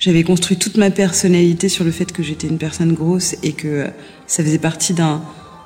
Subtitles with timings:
[0.00, 3.86] j'avais construit toute ma personnalité sur le fait que j'étais une personne grosse et que
[4.26, 5.20] ça faisait partie d'un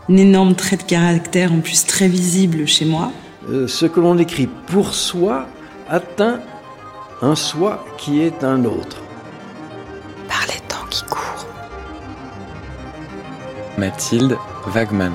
[0.08, 3.12] énorme trait de caractère en plus très visible chez moi.
[3.48, 5.46] Euh, ce que l'on écrit pour soi
[5.88, 6.40] atteint
[7.22, 9.02] un soi qui est un autre.
[10.28, 11.46] Par les temps qui courent.
[13.78, 15.12] Mathilde Wagman.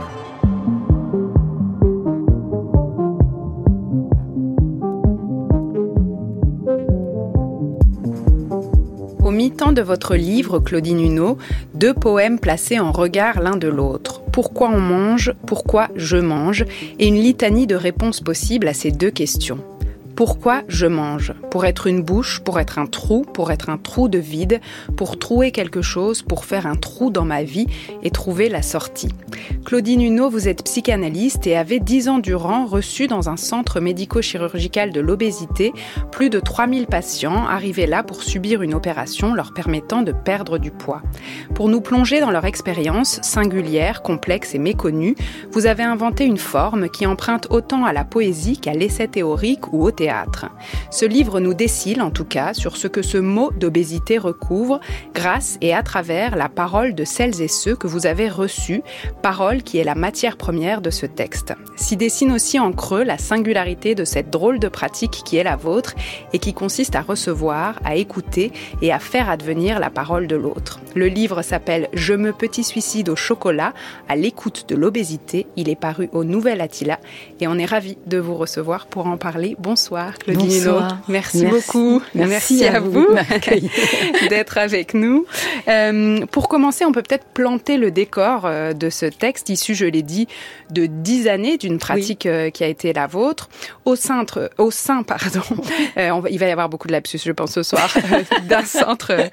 [9.82, 11.38] Votre livre, Claudine Huneau,
[11.74, 14.22] deux poèmes placés en regard l'un de l'autre.
[14.32, 16.66] Pourquoi on mange, pourquoi je mange,
[17.00, 19.60] et une litanie de réponses possibles à ces deux questions.
[20.20, 21.34] Pourquoi je mange?
[21.50, 24.60] Pour être une bouche, pour être un trou, pour être un trou de vide,
[24.98, 27.68] pour trouer quelque chose, pour faire un trou dans ma vie
[28.04, 29.08] et trouver la sortie.
[29.64, 34.92] Claudine Huneau, vous êtes psychanalyste et avez dix ans durant reçu dans un centre médico-chirurgical
[34.92, 35.72] de l'obésité
[36.12, 40.72] plus de 3000 patients arrivés là pour subir une opération leur permettant de perdre du
[40.72, 41.02] poids.
[41.56, 45.16] Pour nous plonger dans leur expérience singulière, complexe et méconnue,
[45.54, 49.86] vous avez inventé une forme qui emprunte autant à la poésie qu'à l'essai théorique ou
[49.86, 50.09] au théâtre.
[50.92, 54.80] Ce livre nous décile en tout cas sur ce que ce mot d'obésité recouvre
[55.14, 58.82] grâce et à travers la parole de celles et ceux que vous avez reçus,
[59.22, 61.54] parole qui est la matière première de ce texte.
[61.76, 65.56] S'y dessine aussi en creux la singularité de cette drôle de pratique qui est la
[65.56, 65.96] vôtre
[66.34, 70.80] et qui consiste à recevoir, à écouter et à faire advenir la parole de l'autre.
[70.96, 73.74] Le livre s'appelle Je me petit suicide au chocolat
[74.08, 75.48] à l'écoute de l'obésité.
[75.56, 77.00] Il est paru au Nouvel Attila
[77.40, 79.56] et on est ravi de vous recevoir pour en parler.
[79.60, 79.99] Bonsoir.
[80.28, 82.02] Bonsoir, Merci, beaucoup.
[82.14, 83.08] Merci, à, vous,
[84.30, 85.26] d'être avec nous.
[85.68, 89.86] Euh, pour commencer, on peut peut-être planter le décor euh, de ce texte issu, je
[89.86, 90.28] l'ai dit,
[90.70, 93.50] de dix années d'une pratique euh, qui a été la vôtre.
[93.86, 95.42] Au, centre, au sein, pardon,
[96.30, 97.92] il va y avoir beaucoup de lapsus, je pense, ce soir,
[98.44, 99.30] d'un centre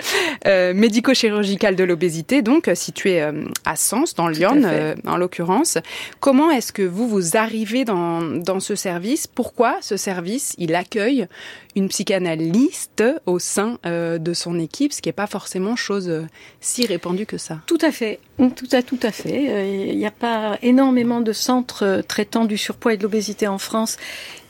[0.74, 3.20] médico-chirurgical de l'obésité, donc situé
[3.64, 4.62] à Sens, dans Lyon,
[5.06, 5.78] en l'occurrence.
[6.20, 9.26] Comment est-ce que vous, vous arrivez dans, dans ce service?
[9.26, 11.26] Pourquoi ce service il accueille
[11.74, 16.26] une psychanalyste au sein euh, de son équipe, ce qui n'est pas forcément chose euh,
[16.60, 17.60] si répandue que ça.
[17.66, 19.50] Tout à fait, tout à, tout à fait.
[19.50, 23.58] Euh, il n'y a pas énormément de centres traitant du surpoids et de l'obésité en
[23.58, 23.96] France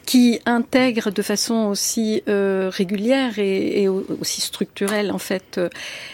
[0.04, 5.60] qui intègrent de façon aussi régulière et, aussi structurelle en fait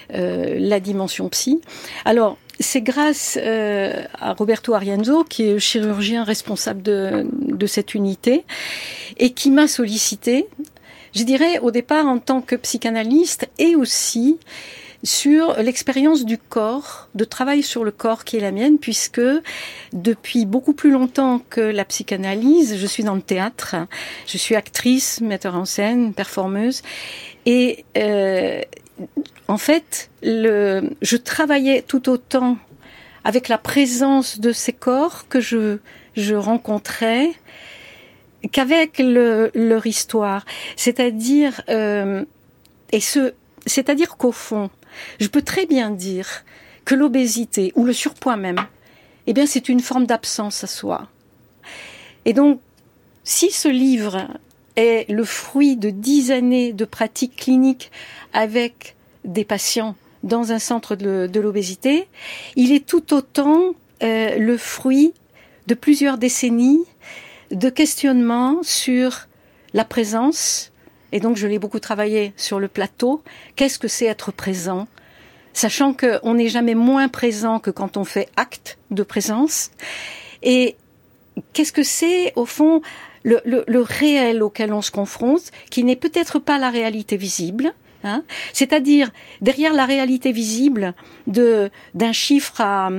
[0.09, 1.61] la dimension psy.
[2.07, 8.45] Alors c'est grâce à Roberto Arienzo, qui est chirurgien responsable de, de cette unité,
[9.19, 10.47] et qui m'a sollicité,
[11.15, 14.39] je dirais au départ en tant que psychanalyste et aussi
[15.05, 19.21] sur l'expérience du corps, de travail sur le corps qui est la mienne, puisque
[19.93, 23.75] depuis beaucoup plus longtemps que la psychanalyse, je suis dans le théâtre,
[24.27, 26.83] je suis actrice, metteur en scène, performeuse,
[27.47, 28.63] et euh,
[29.49, 32.57] en fait, le, je travaillais tout autant
[33.25, 35.79] avec la présence de ces corps que je,
[36.17, 37.33] je rencontrais
[38.51, 40.45] qu'avec le, leur histoire.
[40.77, 42.25] C'est-à-dire, euh,
[42.91, 43.35] et ce,
[43.67, 44.71] c'est-à-dire qu'au fond,
[45.21, 46.45] je peux très bien dire
[46.85, 48.61] que l'obésité ou le surpoids même,
[49.27, 51.09] eh bien, c'est une forme d'absence à soi.
[52.25, 52.61] Et donc,
[53.25, 54.27] si ce livre
[54.77, 57.91] est le fruit de dix années de pratique clinique
[58.33, 62.07] avec des patients dans un centre de, l'obésité,
[62.57, 65.15] il est tout autant euh, le fruit
[65.67, 66.85] de plusieurs décennies
[67.51, 69.29] de questionnement sur
[69.75, 70.73] la présence,
[71.13, 73.23] et donc je l'ai beaucoup travaillé sur le plateau,
[73.57, 74.87] qu'est-ce que c'est être présent,
[75.53, 79.71] sachant qu'on n'est jamais moins présent que quand on fait acte de présence,
[80.43, 80.77] et
[81.53, 82.81] qu'est-ce que c'est au fond
[83.25, 87.73] le, le, réel auquel on se confronte, qui n'est peut-être pas la réalité visible,
[88.05, 89.11] Hein C'est-à-dire
[89.41, 90.95] derrière la réalité visible
[91.29, 92.91] de d'un chiffre à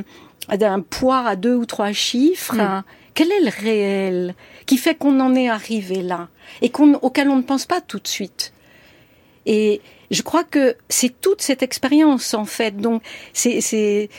[0.58, 2.84] d'un poids à deux ou trois chiffres, hmm.
[3.14, 4.36] Quel est le réel
[4.66, 6.30] qui fait qu'on en est arrivé là
[6.64, 8.54] et auquel on ne pense pas tout de suite?
[9.46, 12.78] Et je crois que c'est toute cette expérience en fait.
[12.78, 13.04] Donc
[13.34, 14.10] c'est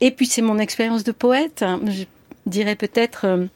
[0.00, 1.62] et puis c'est mon expérience de poète.
[1.62, 1.80] Hein.
[1.86, 2.04] Je
[2.46, 3.48] dirais peut-être.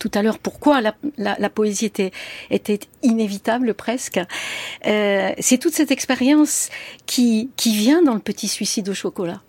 [0.00, 2.12] Tout à l'heure pourquoi la, poésie était,
[2.50, 4.20] était inévitable presque.
[4.86, 6.68] Euh, c'est toute cette expérience
[7.06, 9.40] qui vient dans le petit suicide au chocolat.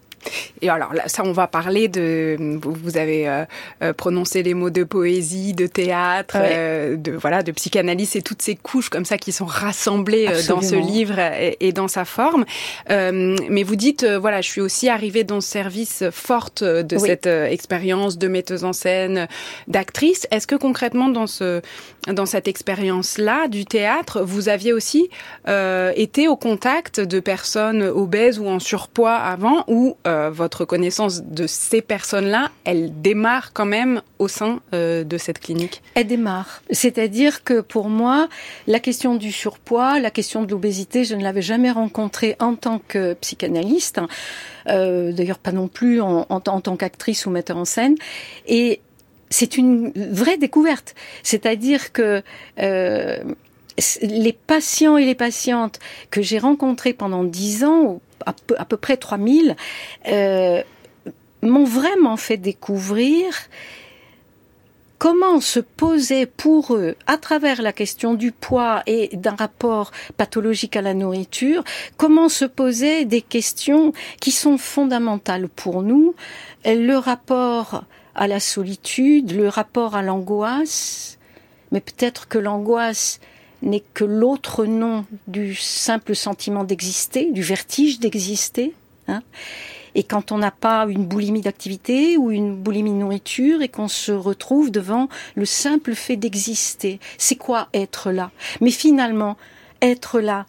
[0.62, 2.38] Et alors là, ça, on va parler de.
[2.62, 3.46] Vous avez euh,
[3.82, 8.42] euh, prononcé les mots de poésie, de théâtre, euh, de voilà, de psychanalyse et toutes
[8.42, 11.20] ces couches comme ça qui sont rassemblées dans ce livre
[11.60, 12.46] et, dans sa forme.
[12.90, 18.18] mais vous dites, voilà, je suis aussi arrivée dans ce service forte de cette expérience
[18.18, 19.28] de metteuse en scène,
[19.68, 20.28] d'actrice.
[20.32, 21.62] Est-ce que concrètement dans ce
[22.08, 25.10] dans cette expérience-là du théâtre, vous aviez aussi
[25.48, 31.48] été au contact de personnes obèses ou en surpoids avant ou euh, votre connaissance de
[31.48, 35.82] ces personnes-là, elle démarre quand même au sein euh, de cette clinique?
[35.96, 36.62] Elle démarre.
[36.72, 38.28] C'est-à-dire que pour moi,
[38.68, 42.80] la question du surpoids, la question de l'obésité, je ne l'avais jamais rencontrée en tant
[42.80, 44.02] que psychanalyste,
[44.68, 47.96] euh, d'ailleurs pas non plus en, tant qu'actrice ou metteur en scène.
[48.48, 48.82] Et
[49.30, 50.96] c'est une vraie découverte.
[51.24, 52.22] C'est-à-dire que
[52.60, 53.24] euh,
[54.02, 55.80] les patients et les patientes
[56.12, 59.56] que j'ai rencontrés pendant dix ans, à peu, près 3000,
[60.08, 60.64] euh,
[61.42, 63.34] m'ont vraiment fait découvrir
[64.98, 70.78] comment se posait pour eux, à travers la question du poids et d'un rapport pathologique
[70.78, 71.64] à la nourriture,
[71.98, 76.16] comment se posaient des questions qui sont fondamentales pour nous,
[76.66, 77.84] le rapport
[78.16, 81.20] à la solitude, le rapport à l'angoisse,
[81.72, 83.20] mais peut-être que l'angoisse
[83.66, 88.74] n'est que l'autre nom du simple sentiment d'exister, du vertige d'exister.
[89.08, 89.22] Hein.
[89.94, 93.88] et quand on n'a pas une boulimie d'activité ou une boulimie de nourriture et qu'on
[93.88, 98.32] se retrouve devant le simple fait d'exister, c'est quoi être là?
[98.62, 99.38] Mais finalement,
[99.80, 100.48] être là,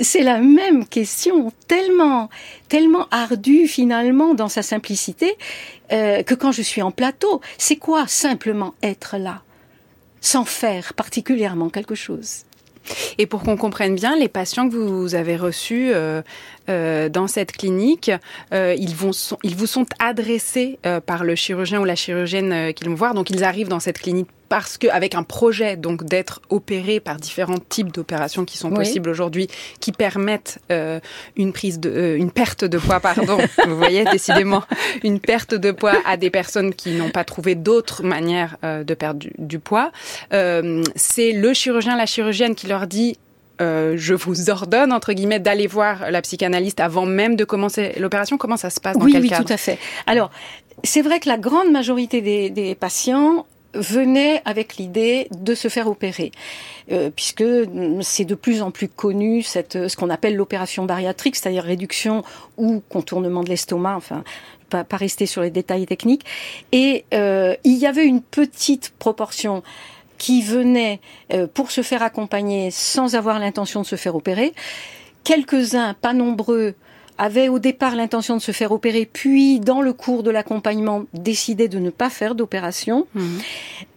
[0.00, 2.28] c'est la même question, tellement,
[2.68, 5.36] tellement ardue finalement dans sa simplicité,
[5.92, 9.42] euh, que quand je suis en plateau, c'est quoi simplement être là,
[10.20, 12.44] sans faire particulièrement quelque chose
[13.18, 16.22] et pour qu'on comprenne bien, les patients que vous avez reçus euh,
[16.68, 18.10] euh, dans cette clinique,
[18.52, 18.94] euh, ils,
[19.42, 23.14] ils vous sont adressés par le chirurgien ou la chirurgienne qu'ils vont voir.
[23.14, 27.58] Donc ils arrivent dans cette clinique parce qu'avec un projet donc d'être opérés par différents
[27.58, 29.48] types d'opérations qui sont possibles aujourd'hui,
[29.80, 31.00] qui permettent euh,
[31.34, 33.36] une prise de, euh, une perte de poids, pardon.
[33.66, 34.62] vous voyez décidément
[35.02, 38.94] une perte de poids à des personnes qui n'ont pas trouvé d'autres manières euh, de
[38.94, 39.90] perdre du, du poids.
[40.30, 43.18] c'est le chirurgien, la chirurgienne qui leur dit
[43.60, 48.36] euh, je vous ordonne entre guillemets d'aller voir la psychanalyste avant même de commencer l'opération.
[48.36, 49.44] Comment ça se passe dans oui, quel oui, cadre?
[49.44, 49.78] tout à fait.
[50.06, 50.30] Alors,
[50.82, 55.88] c'est vrai que la grande majorité des, des patients venaient avec l'idée de se faire
[55.88, 56.32] opérer,
[56.92, 57.44] euh, puisque
[58.00, 62.22] c'est de plus en plus connu cette, ce qu'on appelle l'opération bariatrique, c'est-à-dire réduction
[62.56, 64.24] ou contournement de l'estomac, enfin
[64.70, 66.24] pas, pas rester sur les détails techniques.
[66.72, 69.62] Et euh, il y avait une petite proportion
[70.18, 71.00] qui venaient
[71.32, 74.54] euh, pour se faire accompagner sans avoir l'intention de se faire opérer.
[75.24, 76.74] Quelques-uns, pas nombreux,
[77.16, 81.68] avaient au départ l'intention de se faire opérer, puis dans le cours de l'accompagnement décidé
[81.68, 83.06] de ne pas faire d'opération.
[83.14, 83.38] Mmh.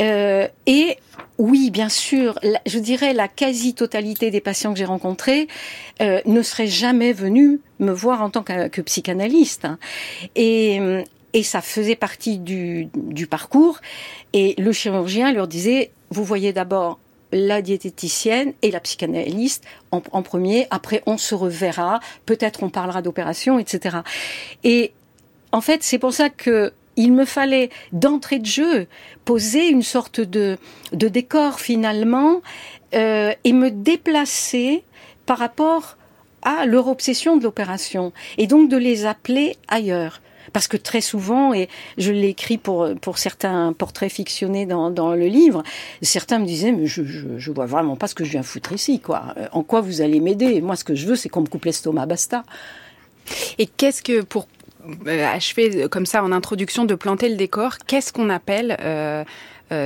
[0.02, 0.98] Euh, et
[1.38, 5.48] oui, bien sûr, la, je dirais la quasi-totalité des patients que j'ai rencontrés
[6.02, 9.66] euh, ne seraient jamais venus me voir en tant que, que psychanalyste.
[9.66, 9.80] Hein.
[10.36, 10.80] Et,
[11.34, 13.80] et ça faisait partie du, du parcours.
[14.34, 17.00] Et le chirurgien leur disait, vous voyez d'abord
[17.46, 20.68] la diététicienne et la psychanalyste en, premier.
[20.70, 22.00] Après, on se reverra.
[22.26, 23.98] Peut-être on parlera d'opération, etc.
[24.64, 24.94] Et
[25.52, 28.88] en fait, c'est pour ça que il me fallait d'entrée de jeu
[29.24, 30.58] poser une sorte de,
[30.94, 32.42] de décor finalement
[32.96, 34.84] euh, et me déplacer
[35.28, 35.98] par rapport
[36.42, 40.22] à leur obsession de l'opération et donc de les appeler ailleurs.
[40.54, 45.14] Parce que très souvent, et je l'ai écrit pour, pour certains portraits fictionnés dans, dans
[45.14, 45.64] le livre,
[46.02, 49.00] certains me disaient, mais je, je, vois vraiment pas ce que je viens foutre ici,
[49.00, 49.36] quoi.
[49.52, 50.62] En quoi vous allez m'aider?
[50.62, 52.44] Moi, ce que je veux, c'est qu'on me coupe l'estomac, basta.
[53.58, 54.48] Et qu'est-ce que, pour
[55.08, 59.24] achever comme ça en introduction de planter le décor, qu'est-ce qu'on appelle euh, euh,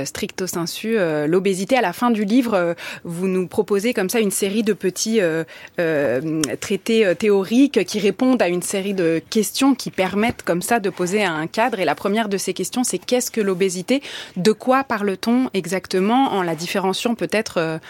[0.04, 1.76] stricto sensu euh, l'obésité.
[1.76, 2.74] À la fin du livre, euh,
[3.04, 5.44] vous nous proposez comme ça une série de petits euh,
[5.78, 10.90] euh, traités théoriques qui répondent à une série de questions qui permettent comme ça de
[10.90, 11.80] poser un cadre.
[11.80, 14.02] Et la première de ces questions, c'est qu'est-ce que l'obésité?
[14.36, 17.80] De quoi parle-t-on exactement en la différenciant peut-être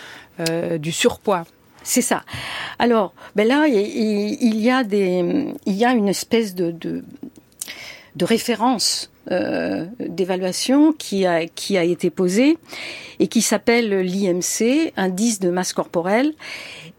[0.79, 1.45] du surpoids?
[1.83, 2.23] C'est ça.
[2.79, 7.03] Alors, ben là, il, y a des, il y a une espèce de,
[8.17, 12.59] de référence euh, d'évaluation qui a, qui a été posée
[13.21, 16.33] et qui s'appelle l'IMC, indice de masse corporelle.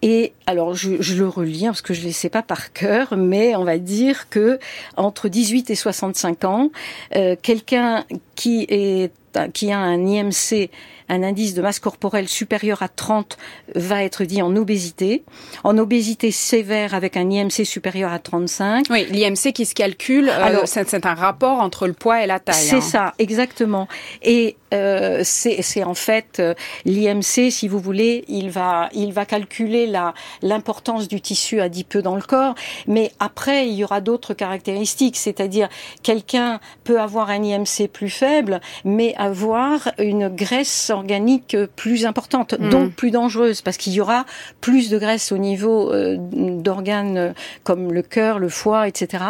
[0.02, 2.72] Et alors, je, je le relis hein, parce que je ne les sais pas par
[2.72, 4.58] cœur, mais on va dire que
[4.96, 6.72] entre 18 et 65 ans,
[7.16, 8.06] euh, quelqu'un
[8.36, 9.12] qui est
[9.54, 10.70] qui a un IMC
[11.10, 13.38] un indice de masse corporelle supérieur à 30
[13.76, 15.24] va être dit en obésité.
[15.64, 18.88] En obésité sévère avec un IMC supérieur à 35.
[18.90, 22.56] Oui, l'IMC qui se calcule, euh, c'est un rapport entre le poids et la taille.
[22.56, 22.82] C'est hein.
[22.82, 23.88] ça, exactement.
[24.22, 26.54] Et euh, c'est en fait euh,
[26.86, 32.16] l'IMC, si vous voulez, il va, il va calculer la l'importance du tissu adipeux dans
[32.16, 32.56] le corps,
[32.88, 35.70] mais après il y aura d'autres caractéristiques, c'est-à-dire
[36.02, 42.70] quelqu'un peut avoir un IMC plus faible, mais avoir une graisse organique plus importante, mm.
[42.70, 44.26] donc plus dangereuse, parce qu'il y aura
[44.62, 47.34] plus de graisse au niveau euh, d'organes
[47.64, 49.24] comme le cœur, le foie, etc.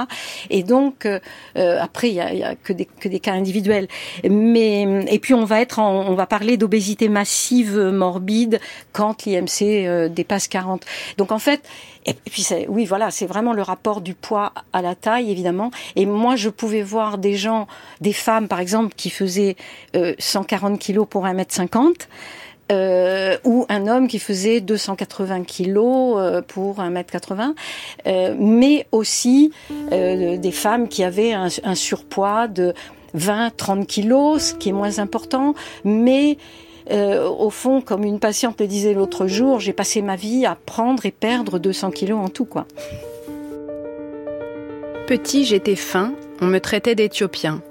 [0.49, 1.07] Et donc
[1.55, 3.87] après il y a, y a que des que des cas individuels,
[4.23, 8.59] mais et puis on va être, on va parler d'obésité massive morbide
[8.91, 10.85] quand l'IMC euh, dépasse 40.
[11.17, 11.61] Donc en fait,
[12.05, 15.71] et puis oui, voilà, c'est vraiment le rapport du poids à la taille, évidemment.
[15.95, 17.67] Et moi, je pouvais voir des gens,
[18.01, 19.55] des femmes, par exemple, qui faisaient
[20.19, 22.07] 140 euh, kilos pour 1m50.
[22.71, 27.53] Euh, ou un homme qui faisait 280 kilos pour 1m80,
[28.07, 29.51] euh, mais aussi
[29.91, 32.73] des femmes qui avaient un, un surpoids de
[33.13, 36.37] 20, 30 kilos, ce qui est moins important, mais
[36.91, 40.57] euh, au fond, comme une patiente le disait l'autre jour, j'ai passé ma vie à
[40.65, 42.65] prendre et perdre 200 kilos en tout, quoi.
[45.07, 47.61] Petit, j'étais fin, on me traitait d'éthiopien.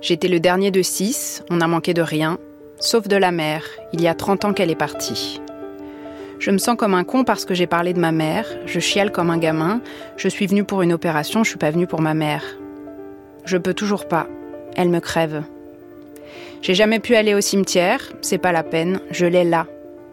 [0.00, 2.38] J'étais le dernier de six, on n'a manqué de rien,
[2.78, 5.40] sauf de la mère, il y a 30 ans qu'elle est partie.
[6.38, 9.10] Je me sens comme un con parce que j'ai parlé de ma mère, je chiale
[9.10, 9.80] comme un gamin,
[10.16, 12.44] je suis venu pour une opération, je suis pas venu pour ma mère.
[13.44, 14.28] Je peux toujours pas,
[14.76, 15.42] elle me crève.
[16.62, 19.66] J'ai jamais pu aller au cimetière, c'est pas la peine, je l'ai là.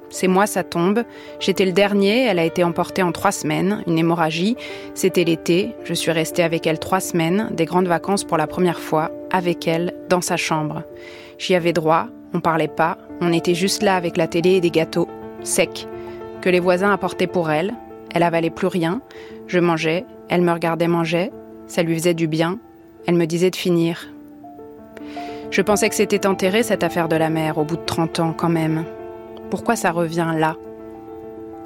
[0.10, 1.04] C'est moi, ça tombe.
[1.40, 4.56] J'étais le dernier, elle a été emportée en trois semaines, une hémorragie.
[4.94, 8.80] C'était l'été, je suis restée avec elle trois semaines, des grandes vacances pour la première
[8.80, 10.84] fois, avec elle, dans sa chambre.
[11.38, 14.72] J'y avais droit, on parlait pas, on était juste là avec la télé et des
[14.72, 15.10] gâteaux,
[15.44, 15.88] secs,
[16.42, 17.74] que les voisins apportaient pour elle.
[18.14, 19.02] Elle avalait plus rien.
[19.48, 21.32] Je mangeais, elle me regardait manger,
[21.68, 22.60] ça lui faisait du bien.
[23.08, 24.08] Elle me disait de finir,
[25.52, 28.34] je pensais que c'était enterré cette affaire de la mère au bout de 30 ans
[28.34, 28.84] quand même.
[29.50, 30.56] Pourquoi ça revient là?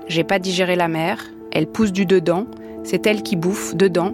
[0.07, 2.45] J'ai pas digéré la mère, elle pousse du dedans,
[2.83, 4.13] c'est elle qui bouffe dedans,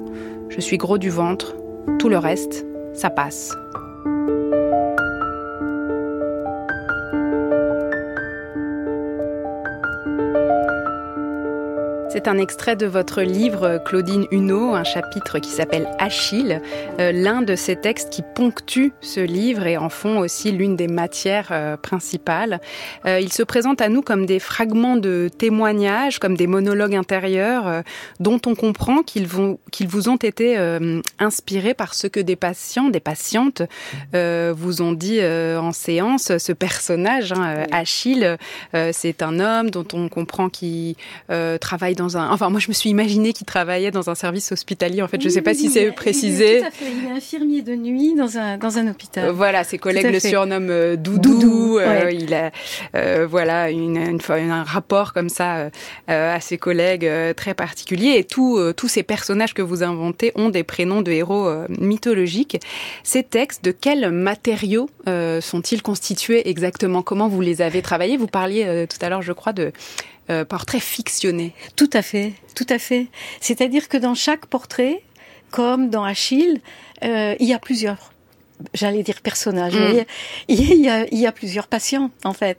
[0.50, 1.56] je suis gros du ventre,
[2.00, 3.56] tout le reste, ça passe.
[12.10, 16.62] C'est un extrait de votre livre, Claudine Huneau, un chapitre qui s'appelle Achille,
[17.00, 20.88] euh, l'un de ces textes qui ponctuent ce livre et en font aussi l'une des
[20.88, 22.62] matières euh, principales.
[23.06, 27.84] Euh, il se présente à nous comme des fragments de témoignages, comme des monologues intérieurs
[28.20, 29.28] dont on comprend qu'ils
[29.72, 30.58] qu'ils vous ont été
[31.20, 33.64] inspirés par ce que des patients, des patientes
[34.14, 36.38] vous ont dit en séance.
[36.38, 38.38] Ce personnage, hein, Achille,
[38.92, 40.96] c'est un homme dont on comprend qu'il
[41.60, 45.02] travaille dans Enfin, moi, je me suis imaginé qu'il travaillait dans un service hospitalier.
[45.02, 46.60] En fait, je ne sais pas si c'est précisé.
[46.60, 46.86] Tout à fait.
[46.92, 49.30] Il est infirmier de nuit dans un dans un hôpital.
[49.32, 51.80] voilà, ses collègues le surnomment euh, Doudou.
[51.80, 52.52] Euh, il a
[52.96, 55.70] euh, voilà une, une, un rapport comme ça
[56.08, 58.16] à ses collègues très particulier.
[58.18, 62.60] Et tous tous ces personnages que vous inventez ont des prénoms de héros mythologiques.
[63.04, 64.90] Ces textes, de quels matériaux
[65.42, 67.02] sont-ils constitués exactement?
[67.02, 68.18] Comment vous les avez travaillés?
[68.18, 69.72] Vous parliez tout à l'heure, je crois, de
[70.30, 71.54] euh, portrait fictionné.
[71.76, 73.08] Tout à fait, tout à fait.
[73.42, 75.04] C'est-à-dire que dans chaque portrait,
[75.52, 76.62] comme dans Achille,
[77.04, 78.12] euh, il y a plusieurs
[78.74, 79.76] j'allais dire personnages.
[79.76, 80.06] Mm.
[80.48, 82.58] Il, y a, il y a plusieurs patients en fait.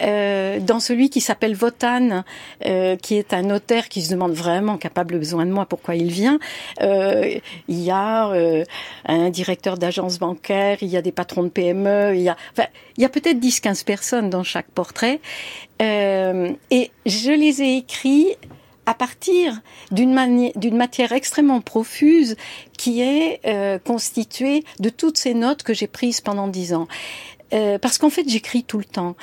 [0.00, 2.24] Euh, dans celui qui s'appelle Votan,
[2.64, 6.10] euh, qui est un notaire qui se demande vraiment capable besoin de moi pourquoi il
[6.10, 6.38] vient.
[6.82, 8.64] Euh, il y a euh,
[9.06, 12.68] un directeur d'agence bancaire, il y a des patrons de PME, il y a, enfin,
[12.96, 15.20] il y a peut-être 10-15 personnes dans chaque portrait.
[15.80, 18.36] Euh, et je les ai écrits
[18.88, 22.36] à partir d'une matière extrêmement profuse
[22.78, 26.88] qui est euh, constituée de toutes ces notes que j'ai prises pendant dix ans.
[27.52, 29.14] Euh, parce qu'en fait, j'écris tout le temps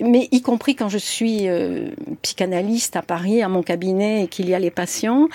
[0.00, 1.90] mais y compris quand je suis euh,
[2.22, 5.28] psychanalyste à Paris, à mon cabinet, et qu'il y a les patients,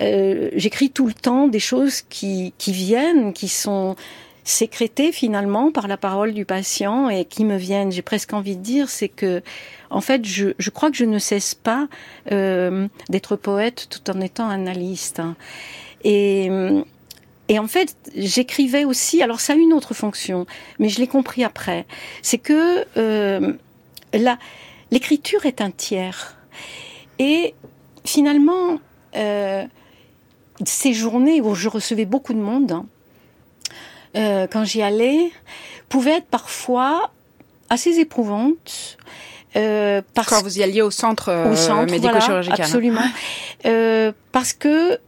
[0.00, 3.96] euh, j'écris tout le temps des choses qui, qui viennent, qui sont
[4.44, 7.90] sécrétées finalement par la parole du patient et qui me viennent.
[7.90, 9.42] J'ai presque envie de dire, c'est que
[9.90, 11.88] en fait, je, je, crois que je ne cesse pas
[12.30, 15.22] euh, d'être poète tout en étant analyste.
[16.02, 16.50] Et,
[17.48, 19.22] et en fait, j'écrivais aussi.
[19.22, 20.46] Alors, ça a une autre fonction,
[20.78, 21.86] mais je l'ai compris après.
[22.22, 23.52] C'est que euh,
[24.90, 26.36] l'écriture est un tiers.
[27.18, 27.54] Et
[28.04, 28.78] finalement,
[29.16, 29.64] euh,
[30.64, 32.82] ces journées où je recevais beaucoup de monde,
[34.16, 35.30] euh, quand j'y allais,
[35.88, 37.10] pouvaient être parfois
[37.70, 38.98] assez éprouvante.
[39.56, 42.60] Euh, parce Quand vous y alliez au centre, euh, médico-chirurgical.
[42.60, 43.00] Absolument.
[43.66, 44.98] Euh, parce que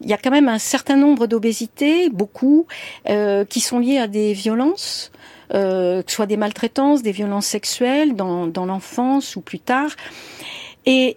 [0.00, 2.66] il y a quand même un certain nombre d'obésités, beaucoup,
[3.08, 5.10] euh, qui sont liées à des violences,
[5.54, 9.90] euh, que ce soit des maltraitances, des violences sexuelles dans, dans l'enfance ou plus tard.
[10.86, 11.16] Et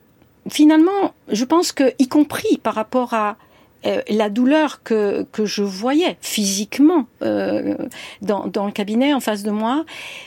[0.49, 3.37] finalement, je pense que, y compris par rapport à
[3.85, 7.75] euh, la douleur que, que je voyais physiquement euh,
[8.21, 9.85] dans, dans le cabinet en face de moi,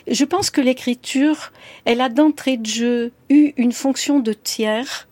[0.08, 1.52] je pense que l'écriture,
[1.84, 5.08] elle a d'entrée de jeu eu une fonction de tiers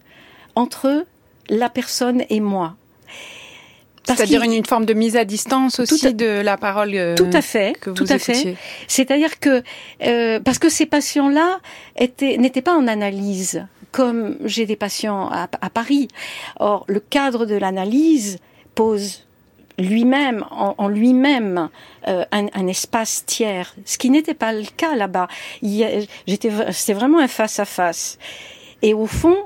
[0.54, 1.06] entre
[1.48, 2.76] la personne et moi.
[4.04, 6.90] C'est-à-dire une, forme de mise à distance aussi de la parole.
[6.94, 8.56] Euh, tout à fait, que vous tout à fait.
[8.88, 9.62] C'est-à-dire que
[10.04, 11.60] euh, parce que ces patients-là
[11.96, 16.08] étaient n'étaient pas en analyse comme j'ai des patients à, Paris.
[16.58, 18.38] Or, le cadre de l'analyse
[18.74, 19.26] pose
[19.78, 21.68] lui-même, en, lui-même,
[22.08, 25.28] euh, un, espace tiers, ce qui n'était pas le cas là-bas.
[26.26, 28.18] C'était vraiment un face à face.
[28.82, 29.36] Et au fond,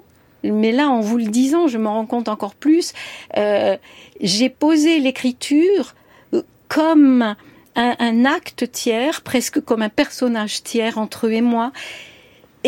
[0.42, 2.92] mais là, en vous le disant, je me rends compte encore plus.
[3.36, 3.76] Euh,
[4.20, 5.94] j'ai posé l'écriture
[6.34, 7.34] euh, comme
[7.76, 11.72] un, acte tiers, presque comme un personnage tiers entre eux et moi.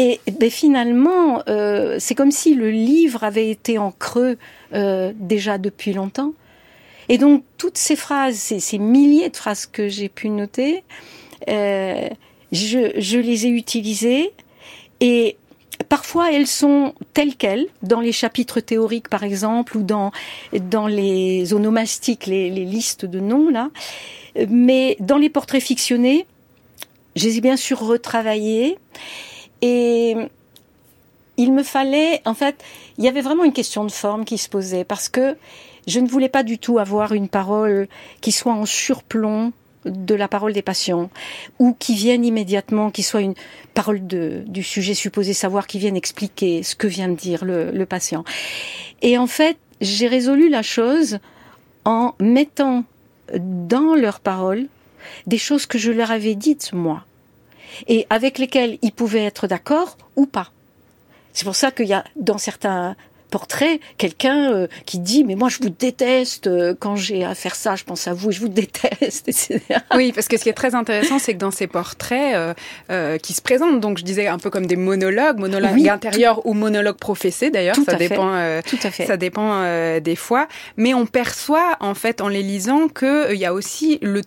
[0.00, 4.38] Et ben, finalement, euh, c'est comme si le livre avait été en creux
[4.72, 6.34] euh, déjà depuis longtemps.
[7.08, 10.84] Et donc toutes ces phrases, ces, milliers de phrases que j'ai pu noter,
[11.48, 12.08] euh,
[12.52, 14.30] je, je, les ai utilisées.
[15.00, 15.36] Et
[15.88, 20.12] parfois elles sont telles quelles dans les chapitres théoriques par exemple ou dans
[20.70, 23.70] dans les onomastiques, les, les listes de noms là,
[24.48, 26.24] mais dans les portraits fictionnés,
[27.16, 28.78] je les ai bien sûr retravaillés
[29.62, 30.16] et
[31.36, 32.62] il me fallait, en fait,
[32.98, 35.36] il y avait vraiment une question de forme qui se posait parce que
[35.86, 37.88] je ne voulais pas du tout avoir une parole
[38.20, 39.52] qui soit en surplomb
[39.84, 41.08] de la parole des patients
[41.58, 43.34] ou qui vienne immédiatement, qui soit une
[43.72, 48.24] parole du sujet supposé savoir, qui vienne expliquer ce que vient de dire le patient.
[49.00, 51.20] Et en fait, j'ai résolu la chose
[51.84, 52.84] en mettant
[53.38, 54.66] dans leurs paroles
[55.26, 57.04] des choses que je leur avais dites moi
[57.86, 60.50] et avec lesquels ils pouvaient être d'accord ou pas.
[61.32, 62.96] C'est pour ça qu'il y a dans certains
[63.28, 67.54] portraits quelqu'un euh, qui dit mais moi je vous déteste euh, quand j'ai à faire
[67.54, 69.60] ça je pense à vous je vous déteste etc.
[69.94, 72.54] oui parce que ce qui est très intéressant c'est que dans ces portraits
[72.90, 76.54] euh, qui se présentent donc je disais un peu comme des monologues monologues intérieurs ou
[76.54, 79.06] monologues professés d'ailleurs ça, dépend tout à fait.
[79.06, 83.46] ça dépend des fois mais on perçoit en fait en les lisant que il y
[83.46, 84.22] a aussi le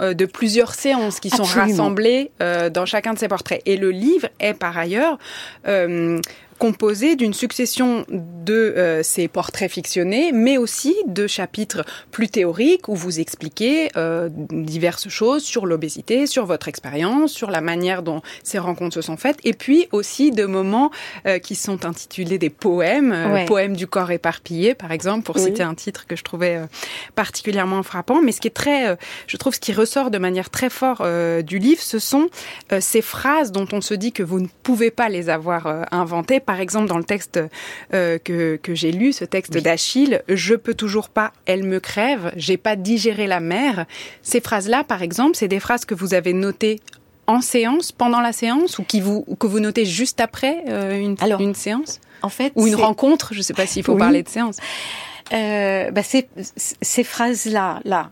[0.00, 3.62] euh, de plusieurs séances qui sont rassemblées euh, dans chacun de ces portraits.
[3.66, 5.18] Et le livre est par ailleurs
[5.66, 6.20] euh,
[6.60, 12.94] composé d'une succession de euh, ces portraits fictionnés, mais aussi de chapitres plus théoriques où
[12.94, 18.58] vous expliquez euh, diverses choses sur l'obésité, sur votre expérience, sur la manière dont ces
[18.58, 20.90] rencontres se sont faites, et puis aussi de moments
[21.26, 25.74] euh, qui sont intitulés des poèmes, poèmes du corps éparpillé, par exemple, pour citer un
[25.74, 26.60] titre que je trouvais
[27.14, 28.20] particulièrement frappant.
[28.20, 31.02] Mais ce qui est très, je trouve, ce qui ressort de manière très forte
[31.42, 32.28] du livre, ce sont
[32.80, 36.58] ces phrases dont on se dit que vous ne pouvez pas les avoir inventées par
[36.58, 37.38] exemple, dans le texte
[37.94, 42.32] euh, que, que j'ai lu, ce texte d'Achille, je peux toujours pas, elle me crève,
[42.34, 43.86] j'ai pas digéré la mer.
[44.22, 46.80] Ces phrases-là, par exemple, c'est des phrases que vous avez notées
[47.28, 51.14] en séance, pendant la séance, ou qui vous, que vous notez juste après euh, une,
[51.20, 52.00] Alors, une séance?
[52.22, 53.32] En fait, ou une rencontre.
[53.32, 54.56] Je sais pas s'il faut parler de séance.
[55.32, 58.10] Euh, bah ces, ces phrases-là, là,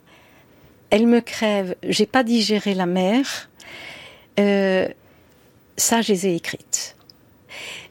[0.91, 3.51] elle me crève, j'ai pas digéré la mer.
[4.39, 4.87] Euh,
[5.77, 6.95] ça, je les ai écrites.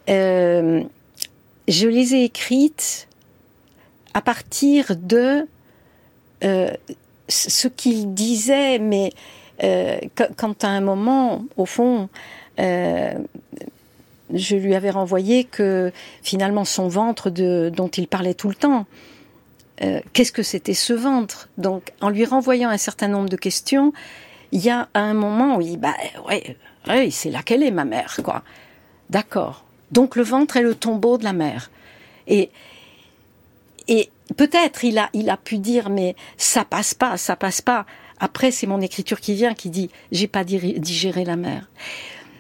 [0.10, 0.84] Euh,
[1.68, 3.08] je les ai écrites
[4.14, 5.48] à partir de
[6.44, 6.72] euh,
[7.28, 9.12] ce qu'il disait, mais
[9.64, 10.00] euh,
[10.38, 12.10] quand à un moment, au fond,
[12.60, 13.14] euh,
[14.34, 15.92] je lui avais renvoyé que
[16.24, 18.86] finalement son ventre dont il parlait tout le temps,
[20.14, 21.50] qu'est-ce que c'était ce ventre?
[21.58, 23.94] Donc en lui renvoyant un certain nombre de questions,
[24.52, 25.94] il y a un moment où il bah
[26.28, 28.42] ouais, ouais c'est là qu'elle est ma mère quoi.
[29.12, 29.67] D'accord.
[29.92, 31.72] Donc le ventre est le tombeau de la mère.
[32.28, 32.50] Et,
[33.88, 37.86] et peut-être il a, il a pu dire, mais ça passe pas, ça passe pas.
[38.20, 41.70] Après, c'est mon écriture qui vient qui dit, j'ai pas digéré la mère.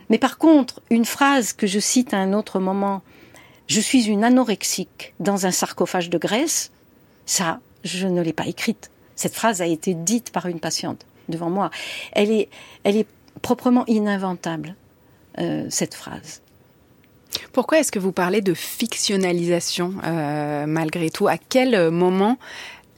[0.09, 3.01] Mais par contre, une phrase que je cite à un autre moment,
[3.67, 6.71] je suis une anorexique dans un sarcophage de graisse,
[7.25, 8.89] ça, je ne l'ai pas écrite.
[9.15, 11.69] Cette phrase a été dite par une patiente devant moi.
[12.13, 12.49] Elle est,
[12.83, 13.07] elle est
[13.41, 14.75] proprement ininventable,
[15.39, 16.41] euh, cette phrase.
[17.53, 21.27] Pourquoi est-ce que vous parlez de fictionnalisation euh, malgré tout?
[21.27, 22.37] À quel moment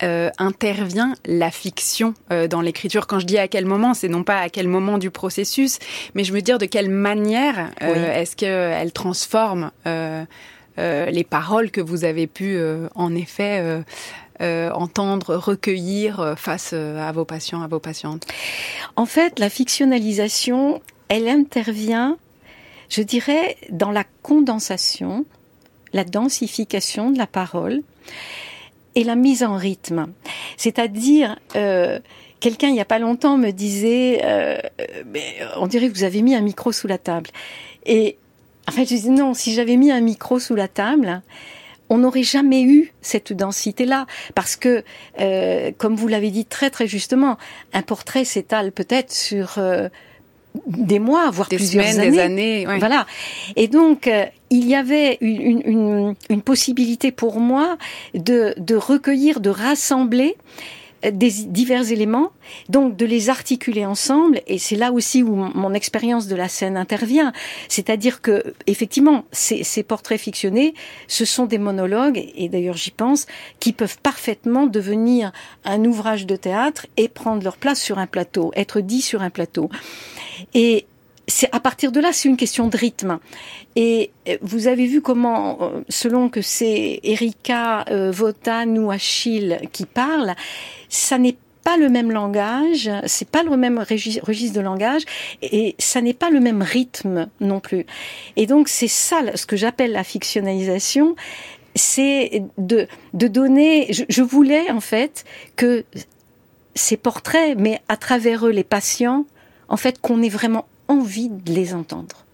[0.03, 3.07] euh, intervient la fiction euh, dans l'écriture?
[3.07, 5.79] Quand je dis à quel moment, c'est non pas à quel moment du processus,
[6.13, 12.27] mais je veux dire de quelle manière est-ce qu'elle transforme les paroles que vous avez
[12.27, 12.57] pu
[12.95, 13.83] en effet
[14.39, 18.25] entendre, recueillir face à vos patients, à vos patientes?
[18.95, 22.17] En fait, la fictionnalisation, elle intervient,
[22.89, 25.25] je dirais, dans la condensation,
[25.93, 27.81] la densification de la parole
[28.95, 30.07] et la mise en rythme.
[30.57, 31.99] C'est-à-dire, euh,
[32.39, 34.57] quelqu'un il n'y a pas longtemps me disait, euh,
[35.57, 37.29] on dirait que vous avez mis un micro sous la table.
[37.85, 38.17] Et
[38.67, 41.21] en fait, je disais non, si j'avais mis un micro sous la table,
[41.89, 44.83] on n'aurait jamais eu cette densité-là, parce que,
[45.19, 47.37] euh, comme vous l'avez dit très très justement,
[47.73, 49.89] un portrait s'étale peut-être sur euh,
[50.67, 52.11] des mois, voire plusieurs années.
[52.11, 53.05] Des années Voilà.
[53.55, 57.77] Et donc, euh, il y avait une, une, une, possibilité pour moi
[58.13, 60.35] de, de recueillir, de rassembler
[61.11, 62.31] des divers éléments,
[62.67, 66.77] donc de les articuler ensemble, et c'est là aussi où mon expérience de la scène
[66.77, 67.31] intervient.
[67.67, 70.73] C'est-à-dire que, effectivement, ces, ces, portraits fictionnés,
[71.07, 73.27] ce sont des monologues, et d'ailleurs j'y pense,
[73.59, 75.31] qui peuvent parfaitement devenir
[75.63, 79.29] un ouvrage de théâtre et prendre leur place sur un plateau, être dit sur un
[79.29, 79.69] plateau.
[80.53, 80.85] Et
[81.29, 83.19] c'est à partir de là, c'est une question de rythme.
[83.75, 89.59] Et euh, vous avez vu comment, euh, selon que c'est Erika, euh, Votan ou Achille
[89.71, 90.35] qui parlent,
[90.89, 95.03] ça n'est pas le même langage, c'est pas le même registre de langage,
[95.41, 97.85] et ça n'est pas le même rythme non plus.
[98.37, 101.15] Et donc c'est ça ce que j'appelle la fictionnalisation,
[101.75, 103.91] c'est de, de donner.
[103.91, 105.25] Je, je voulais en fait
[105.57, 105.83] que
[106.75, 109.25] ces portraits, mais à travers eux les patients,
[109.69, 112.25] en fait qu'on ait vraiment envie de les entendre.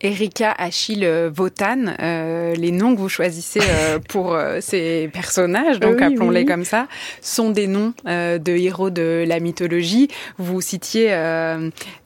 [0.00, 6.00] Erika Achille Votan, euh, les noms que vous choisissez euh, pour euh, ces personnages, donc
[6.00, 6.86] appelons-les comme ça,
[7.20, 10.08] sont des noms de héros de la mythologie.
[10.38, 11.08] Vous citiez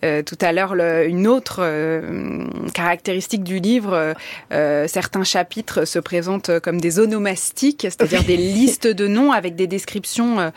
[0.01, 1.63] tout à l'heure une autre
[2.73, 4.15] caractéristique du livre.
[4.51, 10.53] certains chapitres se présentent comme des onomastiques, c'est-à-dire des listes de noms avec des descriptions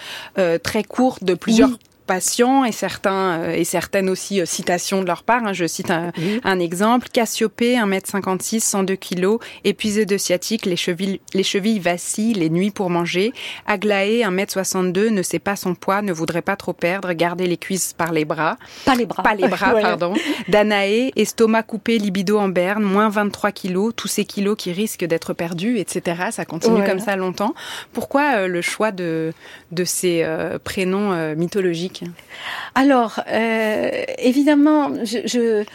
[0.64, 5.24] très courtes de plusieurs patients et certains euh, et certaines aussi euh, citations de leur
[5.24, 5.46] part.
[5.46, 5.54] Hein.
[5.54, 6.12] Je cite un,
[6.44, 12.50] un exemple Cassiopée, 1m56, 102 kg, épuisé de sciatique, les chevilles, les chevilles vacillent, les
[12.50, 13.34] nuits pour manger.
[13.66, 17.94] Aglaé, 1m62, ne sait pas son poids, ne voudrait pas trop perdre, garder les cuisses
[17.94, 18.58] par les bras.
[18.86, 19.24] Pas les bras.
[19.24, 20.14] Pas les bras, pardon.
[20.48, 25.34] Danaé, estomac coupé, libido en berne, moins 23 kg, tous ces kilos qui risquent d'être
[25.34, 26.28] perdus, etc.
[26.32, 27.54] Ça continue comme ça longtemps.
[27.94, 29.34] Pourquoi euh, le choix de,
[29.72, 30.26] de ces
[30.64, 31.95] prénoms mythologiques
[32.76, 35.66] alors, euh, évidemment, de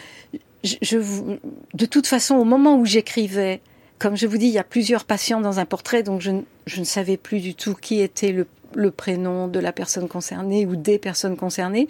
[1.85, 3.61] toute façon, au moment où j'écrivais,
[3.99, 6.83] comme je vous dis, il y a plusieurs patients dans un portrait, donc je, ne
[6.83, 11.37] savais plus du tout qui était le, prénom de la personne concernée ou des personnes
[11.37, 11.87] concernées.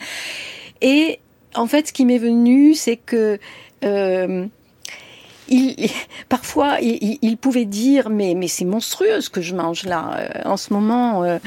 [0.81, 1.19] Et
[1.53, 3.37] en fait, ce qui m'est venu, c'est que
[3.83, 4.45] euh,
[6.29, 10.17] parfois, il, pouvait dire, mais, c'est monstrueux ce que je mange là.
[10.17, 11.39] Euh, en ce moment,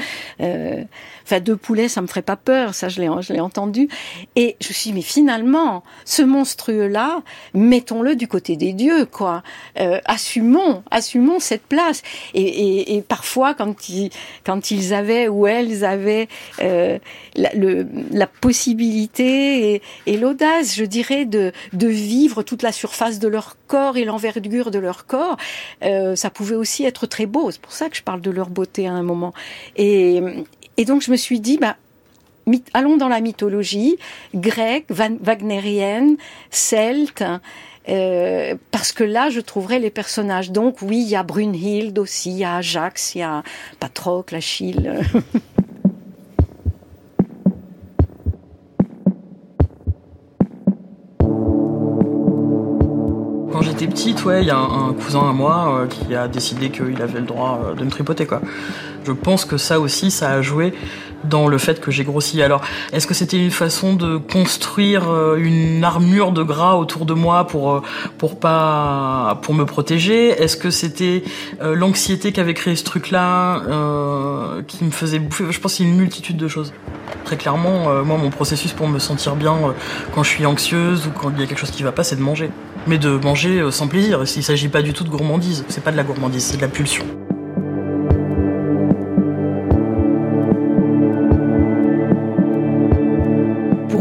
[1.25, 3.89] Enfin, deux poulets, ça me ferait pas peur, ça je l'ai, je l'ai entendu.
[4.35, 9.41] Et je me suis dit, mais finalement, ce monstrueux-là, mettons-le du côté des dieux, quoi.
[9.79, 12.03] Euh, assumons, assumons cette place.
[12.33, 14.11] Et, et, et parfois, quand ils,
[14.45, 16.27] quand ils avaient ou elles avaient
[16.61, 16.99] euh,
[17.35, 23.17] la, le, la possibilité et, et l'audace, je dirais, de, de vivre toute la surface
[23.19, 25.37] de leur corps et l'envergure de leur corps,
[25.83, 27.49] euh, ça pouvait aussi être très beau.
[27.49, 29.33] C'est pour ça que je parle de leur beauté à un moment.
[29.75, 30.21] Et,
[30.77, 31.77] et donc je me suis dit, bah,
[32.73, 33.97] allons dans la mythologie
[34.33, 36.17] grecque, wagnérienne,
[36.51, 37.23] celte.
[37.87, 40.51] Euh, parce que là, je trouverai les personnages.
[40.51, 43.43] Donc oui, il y a Brunhild aussi, il y a Ajax, il y a
[43.79, 45.01] Patrocle, Achille.
[53.55, 56.71] Quand j'étais petite, ouais, il y a un, cousin à moi euh, qui a décidé
[56.71, 58.41] qu'il avait le droit euh, de me tripoter, quoi.
[59.05, 60.73] Je pense que ça aussi, ça a joué
[61.23, 62.41] dans le fait que j'ai grossi.
[62.41, 62.59] Alors,
[62.91, 67.47] est-ce que c'était une façon de construire euh, une armure de gras autour de moi
[67.47, 67.81] pour
[68.17, 70.31] pour pas pour me protéger?
[70.31, 71.23] Est-ce que c'était
[71.61, 73.61] l'anxiété qu'avait créé ce truc-là
[74.67, 75.45] qui me faisait bouffer?
[75.49, 76.73] Je pense qu'il y a une multitude de choses.
[77.23, 79.55] Très clairement, moi, mon processus pour me sentir bien
[80.13, 82.17] quand je suis anxieuse ou quand il y a quelque chose qui va pas, c'est
[82.17, 82.49] de manger.
[82.87, 84.23] Mais de manger sans plaisir.
[84.35, 85.65] Il s'agit pas du tout de gourmandise.
[85.67, 87.05] C'est pas de la gourmandise, c'est de la pulsion.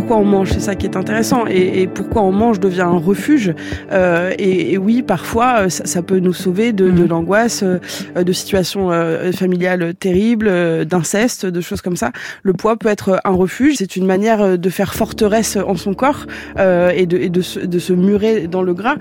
[0.05, 3.55] Pourquoi on mange, c'est ça qui est intéressant, et, pourquoi on mange devient un refuge.
[3.91, 7.09] Euh, et, oui, parfois, ça, peut nous sauver de, de mhm.
[7.09, 8.91] l'angoisse, de situations
[9.33, 12.13] familiales terribles, d'inceste, de choses comme ça.
[12.43, 13.77] Le poids peut être un refuge.
[13.79, 16.27] C'est une manière de faire forteresse en son corps
[16.59, 18.97] et, de, et de, se, de se murer dans le gras.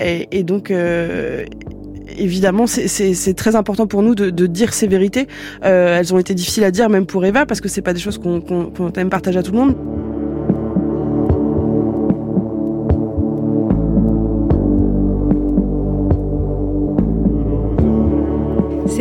[0.00, 0.72] Et, et, donc
[2.18, 5.26] évidemment, c'est très important pour nous de, de dire ces vérités.
[5.64, 8.00] Euh, elles ont été difficiles à dire, même pour Eva, parce que c'est pas des
[8.00, 10.03] choses qu'on qu aime partager à tout le monde.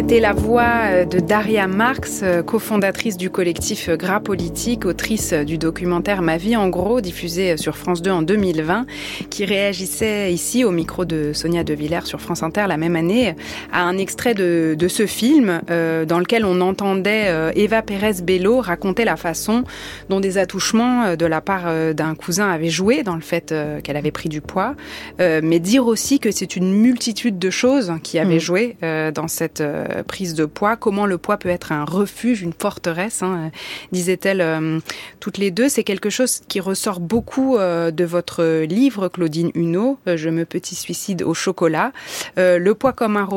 [0.03, 5.57] C'était la voix euh, de Daria Marx, euh, cofondatrice du collectif Gras Politique, autrice du
[5.57, 8.85] documentaire Ma vie en gros, diffusé sur France 2 en 2020,
[9.29, 13.33] qui réagissait ici au micro de Sonia De Villers sur France Inter la même année
[13.71, 18.59] à un extrait de, de ce film euh, dans lequel on entendait Eva Pérez Bello
[18.59, 19.63] raconter la façon
[20.09, 24.11] dont des attouchements de la part d'un cousin avaient joué dans le fait qu'elle avait
[24.11, 24.75] pris du poids,
[25.19, 28.39] mais dire aussi que c'est une multitude de choses qui avaient mmh.
[28.39, 28.75] joué
[29.13, 33.23] dans cette euh, prise de poids, comment le poids peut être un refuge, une forteresse,
[33.23, 33.51] hein,
[33.91, 34.79] disait-elle euh,
[35.19, 35.69] toutes les deux.
[35.69, 40.75] C'est quelque chose qui ressort beaucoup euh, de votre livre, Claudine Huneau, Je me petit
[40.75, 41.91] suicide au chocolat.
[42.37, 43.27] le poids comme un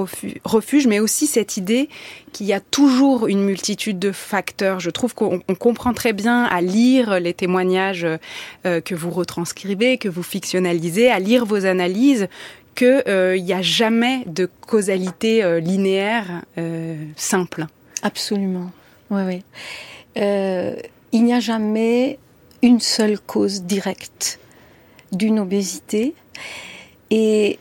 [0.44, 1.88] refuge, mais aussi cette idée
[2.32, 4.80] qu'il y a toujours une multitude de facteurs.
[4.80, 8.06] Je trouve qu'on comprend très bien à lire les témoignages
[8.64, 12.28] que vous retranscrivez, que vous fictionnalisez, à lire vos analyses,
[12.76, 17.66] qu'il n'y euh, a jamais de causalité euh, linéaire euh, simple.
[18.02, 18.70] Absolument.
[19.10, 19.42] Oui, oui.
[21.12, 22.18] il n'y a jamais
[22.62, 24.38] une seule cause directe
[25.12, 26.14] d'une obésité.
[27.10, 27.58] Et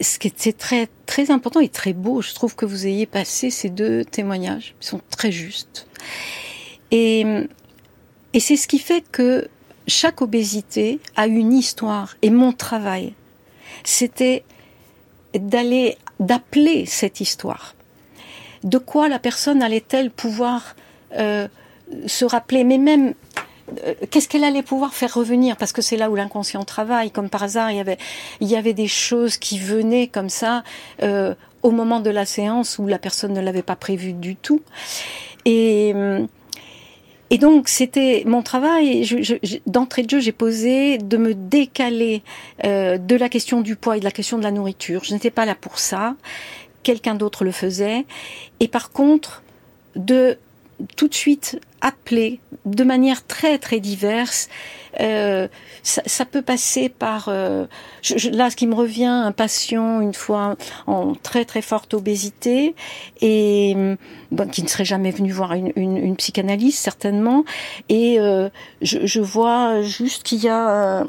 [0.00, 3.50] ce qui est très, très important et très beau, je trouve que vous ayez passé
[3.50, 4.74] ces deux témoignages.
[4.80, 5.86] Ils sont très justes.
[6.90, 7.24] Et,
[8.32, 9.48] et c'est ce qui fait que
[9.86, 12.16] chaque obésité a une histoire.
[12.22, 13.12] Et mon travail,
[13.86, 14.44] c'était
[15.34, 17.74] d'aller, d'appeler cette histoire.
[18.64, 20.74] De quoi la personne allait-elle pouvoir
[21.16, 21.46] euh,
[22.06, 23.14] se rappeler, mais même
[23.84, 25.56] euh, qu'est-ce qu'elle allait pouvoir faire revenir?
[25.56, 27.10] Parce que c'est là où l'inconscient travaille.
[27.10, 27.98] Comme par hasard, il y avait,
[28.40, 30.64] il y avait des choses qui venaient comme ça
[31.02, 34.62] euh, au moment de la séance où la personne ne l'avait pas prévu du tout.
[35.44, 35.94] Et
[37.30, 39.08] et donc c'était mon travail.
[39.66, 42.22] D'entrée de jeu, j'ai posé de me décaler
[42.64, 45.02] euh, de la question du poids et de la question de la nourriture.
[45.04, 46.14] Je n'étais pas là pour ça.
[46.82, 48.06] Quelqu'un d'autre le faisait.
[48.60, 49.42] Et par contre,
[49.96, 50.38] de
[50.96, 54.48] tout de suite appeler de manière très très diverse.
[55.00, 55.48] Euh,
[55.82, 57.66] ça, ça, peut passer par euh,
[58.02, 60.56] je, là ce qui me revient un patient une fois
[60.86, 62.74] en très très forte obésité
[63.20, 63.76] et
[64.30, 67.44] bon, qui ne serait jamais venu voir une, une, une psychanalyse certainement
[67.88, 68.48] et euh,
[68.80, 71.04] je, je, vois juste qu'il y a euh,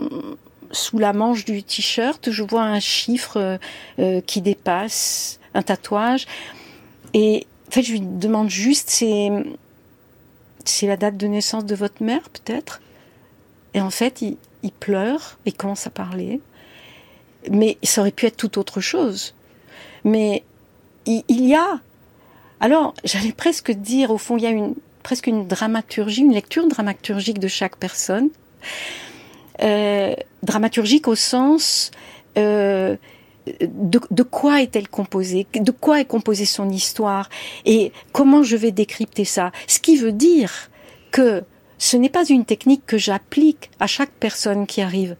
[0.72, 3.58] sous la manche du t-shirt je vois un chiffre
[4.00, 6.28] euh, qui dépasse un tatouage
[7.14, 9.32] et en fait je lui demande juste c'est
[10.68, 12.82] c'est la date de naissance de votre mère, peut-être?
[13.78, 16.42] Et en fait, il, pleure, il commence à parler.
[17.52, 19.36] Mais ça aurait pu être tout autre chose.
[20.04, 20.44] Mais
[21.06, 21.80] il, y a.
[22.60, 26.68] Alors, j'allais presque dire, au fond, il y a une, presque une dramaturgie, une lecture
[26.68, 28.30] dramaturgique de chaque personne.
[29.62, 31.92] Euh, dramaturgique au sens
[32.40, 32.96] euh,
[33.62, 35.46] de, quoi est-elle composée?
[35.54, 37.30] De quoi est composée son histoire?
[37.66, 39.52] Et comment je vais décrypter ça?
[39.68, 40.72] Ce qui veut dire
[41.12, 41.44] que
[41.78, 45.16] ce n'est pas une technique que j'applique à chaque personne qui arrive.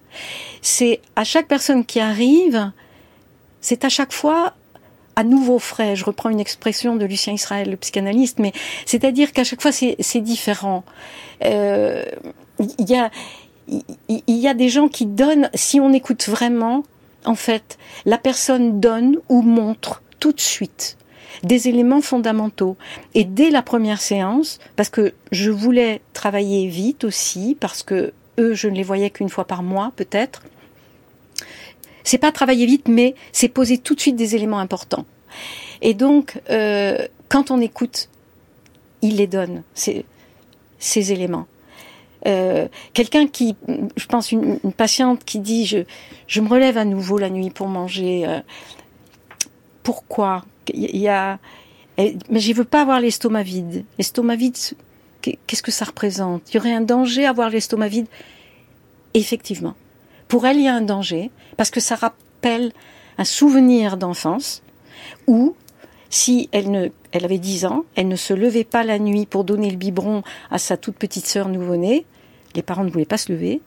[0.62, 2.72] C'est à chaque personne qui arrive,
[3.62, 4.54] c'est à chaque fois
[5.16, 5.96] à nouveau frais.
[5.96, 8.54] Je reprends une expression de Lucien Israël, le psychanalyste, mais
[8.86, 10.84] c'est-à-dire qu'à chaque fois c'est différent.
[11.44, 12.06] Euh,
[12.60, 12.98] il y
[14.28, 16.84] y a des gens qui donnent, si on écoute vraiment,
[17.26, 20.98] en fait, la personne donne ou montre tout de suite
[21.44, 22.78] des éléments fondamentaux.
[23.14, 28.54] Et dès la première séance, parce que je voulais travailler vite aussi, parce que eux,
[28.54, 30.44] je ne les voyais qu'une fois par mois, peut-être.
[32.04, 35.06] C'est pas travailler vite, mais c'est poser tout de suite des éléments importants.
[35.82, 38.10] Et donc, euh, quand on écoute,
[39.02, 40.06] il les donne, ces,
[41.12, 41.48] éléments.
[42.26, 43.56] Euh, quelqu'un qui,
[43.96, 45.80] je pense, une, patiente qui dit je,
[46.28, 48.26] je me relève à nouveau la nuit pour manger.
[48.26, 48.40] Euh,
[49.84, 50.44] pourquoi?
[50.74, 51.40] Il y a,
[51.98, 53.86] mais je veux pas avoir l'estomac vide.
[53.98, 54.58] L'estomac vide,
[55.22, 56.44] qu'est-ce que ça représente?
[56.52, 58.08] Il y aurait un danger à avoir l'estomac vide?
[59.14, 59.76] Effectivement,
[60.28, 62.72] pour elle, il y a un danger parce que ça rappelle
[63.18, 64.62] un souvenir d'enfance
[65.26, 65.56] où
[66.10, 69.44] si elle ne, elle avait 10 ans, elle ne se levait pas la nuit pour
[69.44, 72.06] donner le biberon à sa toute petite sœur nouveau-née,
[72.56, 73.62] Les parents ne voulaient pas se lever.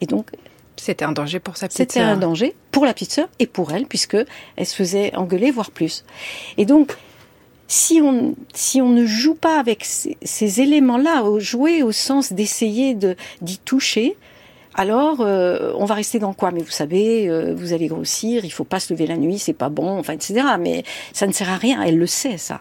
[0.00, 0.30] Et donc,
[0.76, 3.72] c'était un danger pour sa petite C'était un danger pour la petite sœur et pour
[3.72, 4.16] elle, puisque
[4.56, 6.04] elle se faisait engueuler, voire plus.
[6.58, 6.96] Et donc,
[7.68, 12.32] si on, si on ne joue pas avec ces, ces éléments-là, au jouer au sens
[12.32, 14.16] d'essayer de, d'y toucher,
[14.74, 16.50] alors euh, on va rester dans quoi?
[16.50, 19.54] Mais vous savez, euh, vous allez grossir, il faut pas se lever la nuit, c'est
[19.54, 20.42] pas bon, enfin, etc.
[20.60, 22.60] Mais ça ne sert à rien, elle le sait, ça.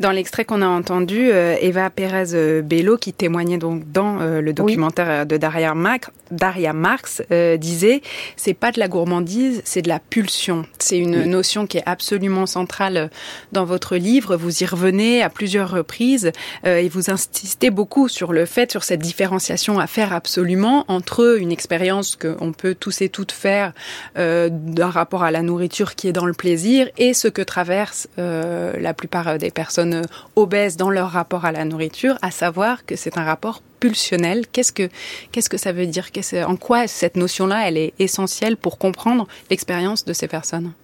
[0.00, 4.40] Dans l'extrait qu'on a entendu, euh, Eva Pérez euh, Bello, qui témoignait donc dans euh,
[4.40, 7.22] le documentaire de Daria, Mac, Daria Marx,
[7.58, 8.02] disait
[8.36, 10.66] c'est pas de la gourmandise, c'est de la pulsion.
[10.78, 13.10] C'est une notion qui est absolument centrale
[13.52, 14.36] dans votre livre.
[14.36, 16.32] Vous y revenez à plusieurs reprises
[16.64, 21.50] et vous insistez beaucoup sur le fait, sur cette différenciation à faire absolument entre une
[21.50, 23.72] expérience qu'on peut tous et toutes faire
[24.16, 28.92] d'un rapport à la nourriture qui est dans le plaisir et ce que traverse la
[28.92, 30.02] plupart des personnes euh,
[30.36, 34.46] obèses dans leur rapport à la nourriture, à savoir que c'est un rapport pulsionnel.
[34.46, 34.88] Qu'est-ce que
[35.32, 36.06] qu'est-ce que ça veut dire?
[36.46, 40.74] En quoi cette notion-là, elle est essentielle pour comprendre l'expérience de ces personnes?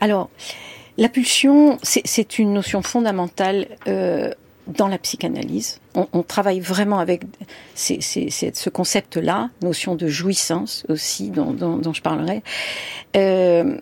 [0.00, 0.30] Alors,
[0.98, 3.68] la pulsion, c'est une notion fondamentale.
[3.86, 4.32] Euh,
[4.66, 7.20] dans la psychanalyse, on, travaille vraiment avec
[7.74, 12.42] ce concept-là, notion de jouissance aussi, dont, je parlerai.
[13.14, 13.76] Euh,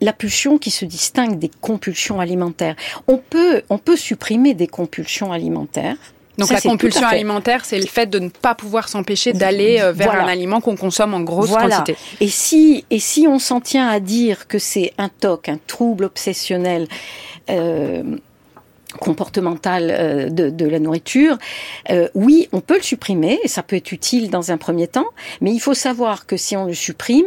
[0.00, 2.76] la pulsion qui se distingue des compulsions alimentaires.
[3.08, 5.96] On peut, on peut supprimer des compulsions alimentaires.
[6.38, 10.12] Donc la compulsion alimentaire, c'est le fait de ne pas pouvoir s'empêcher d'aller euh, vers
[10.12, 11.96] un aliment qu'on consomme en grosse quantité.
[12.20, 16.04] Et si, et si on s'en tient à dire que c'est un TOC, un trouble
[16.04, 16.88] obsessionnel,
[17.50, 18.16] euh,
[18.98, 21.38] comportemental euh, de, de, la nourriture,
[21.90, 25.06] euh, oui, on peut le supprimer, et ça peut être utile dans un premier temps,
[25.40, 27.26] mais il faut savoir que si on le supprime,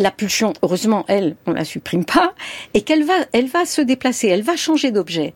[0.00, 2.34] la pulsion, heureusement, elle, on la supprime pas,
[2.74, 5.34] et qu'elle va, elle va se déplacer, elle va changer d'objet.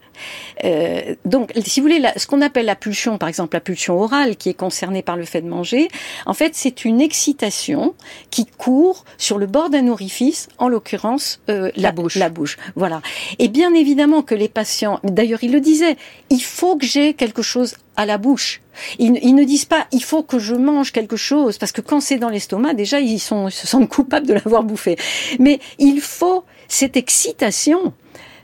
[0.65, 4.37] Euh, donc, si vous voulez, ce qu'on appelle la pulsion, par exemple la pulsion orale,
[4.37, 5.89] qui est concernée par le fait de manger,
[6.27, 7.95] en fait, c'est une excitation
[8.31, 12.17] qui court sur le bord d'un orifice, en l'occurrence euh, la, bouche.
[12.17, 13.03] La bouche, voilà.
[13.39, 15.97] Et bien évidemment que les patients, d'ailleurs, il le disait,
[16.31, 18.61] il faut que j'ai quelque chose à la bouche.
[18.99, 22.19] Ils, ne disent pas il faut que je mange quelque chose parce que quand c'est
[22.19, 24.97] dans l'estomac déjà ils, sont, se sentent coupables de l'avoir bouffé.
[25.39, 27.93] Mais il faut cette excitation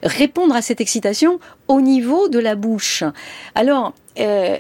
[0.03, 3.05] répondre à cette excitation au niveau de la bouche.
[3.55, 4.57] Alors euh,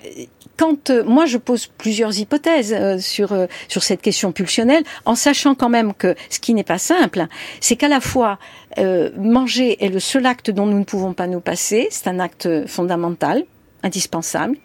[0.57, 3.35] quand euh, moi je pose plusieurs hypothèses euh, sur
[3.69, 7.27] sur cette question pulsionnelle, en sachant quand même que ce qui n'est pas simple,
[7.61, 8.39] c'est qu'à la fois
[9.19, 12.67] manger est le seul acte dont nous ne pouvons pas nous passer, c'est un acte
[12.69, 13.45] fondamental
[13.83, 14.57] indispensable.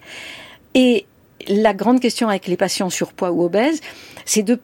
[0.73, 1.05] Et
[1.47, 3.81] la grande question avec les patients surpoids ou obèses,
[4.25, 4.57] c'est de,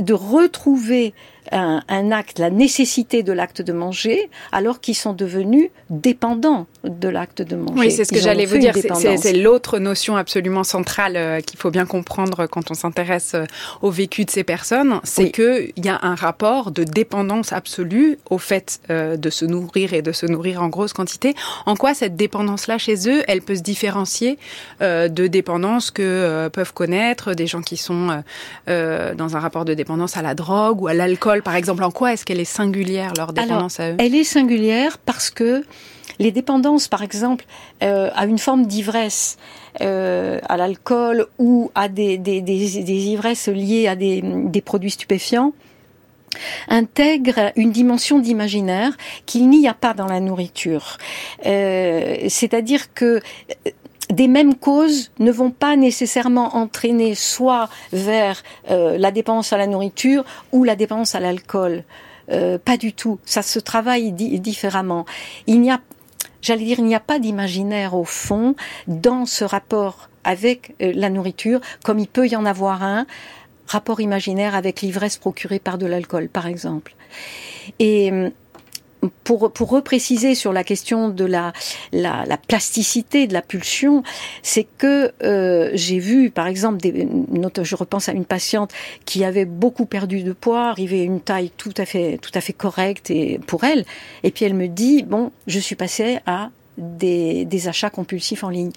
[0.00, 1.14] de retrouver
[1.52, 7.42] un, acte, la nécessité de l'acte de manger, alors qu'ils sont devenus dépendants de l'acte
[7.42, 7.74] de manger.
[7.76, 8.74] Oui, c'est ce que j'allais vous dire.
[8.94, 13.44] C'est l'autre notion absolument centrale euh, qu'il faut bien comprendre quand on s'intéresse euh,
[13.82, 18.38] au vécu de ces personnes, c'est qu'il y a un rapport de dépendance absolue au
[18.38, 21.34] fait euh, de se nourrir et de se nourrir en grosse quantité.
[21.66, 24.38] En quoi cette dépendance-là chez eux, elle peut se différencier
[24.80, 28.22] de dépendance que peuvent connaître des gens qui sont
[28.66, 32.12] dans un rapport de dépendance à la drogue ou à l'alcool par exemple, en quoi
[32.12, 33.96] est-ce qu'elle est singulière, leur dépendance à eux?
[33.98, 35.64] Elle est singulière parce que
[36.18, 37.44] les dépendances, par exemple,
[37.82, 39.36] euh, à une forme d'ivresse,
[39.80, 42.40] euh, à l'alcool ou à des, des,
[43.08, 45.52] ivresses liées à des, produits stupéfiants,
[46.68, 50.98] intègrent une dimension d'imaginaire qu'il n'y a pas dans la nourriture.
[51.46, 53.20] Euh, c'est-à-dire que
[54.10, 59.66] des mêmes causes ne vont pas nécessairement entraîner soit vers euh, la dépendance à la
[59.66, 61.84] nourriture ou la dépendance à l'alcool.
[62.30, 63.18] Euh, pas du tout.
[63.24, 65.06] Ça se travaille différemment.
[65.46, 65.80] Il n'y a,
[66.46, 68.54] j'allais dire, il n'y a pas d'imaginaire au fond
[68.86, 73.06] dans ce rapport avec euh, la nourriture, comme il peut y en avoir un
[73.66, 76.94] rapport imaginaire avec l'ivresse procurée par de l'alcool, par exemple.
[77.80, 78.12] Et
[79.24, 81.52] pour, pour repréciser sur la question de la,
[81.92, 84.02] la, la plasticité de la pulsion,
[84.42, 88.72] c'est que euh, j'ai vu, par exemple, je repense à une patiente
[89.04, 92.40] qui avait beaucoup perdu de poids, arrivée à une taille tout à fait, tout à
[92.40, 93.84] fait correcte et pour elle,
[94.22, 98.50] et puis elle me dit bon, je suis passée à des, des achats compulsifs en
[98.50, 98.72] ligne.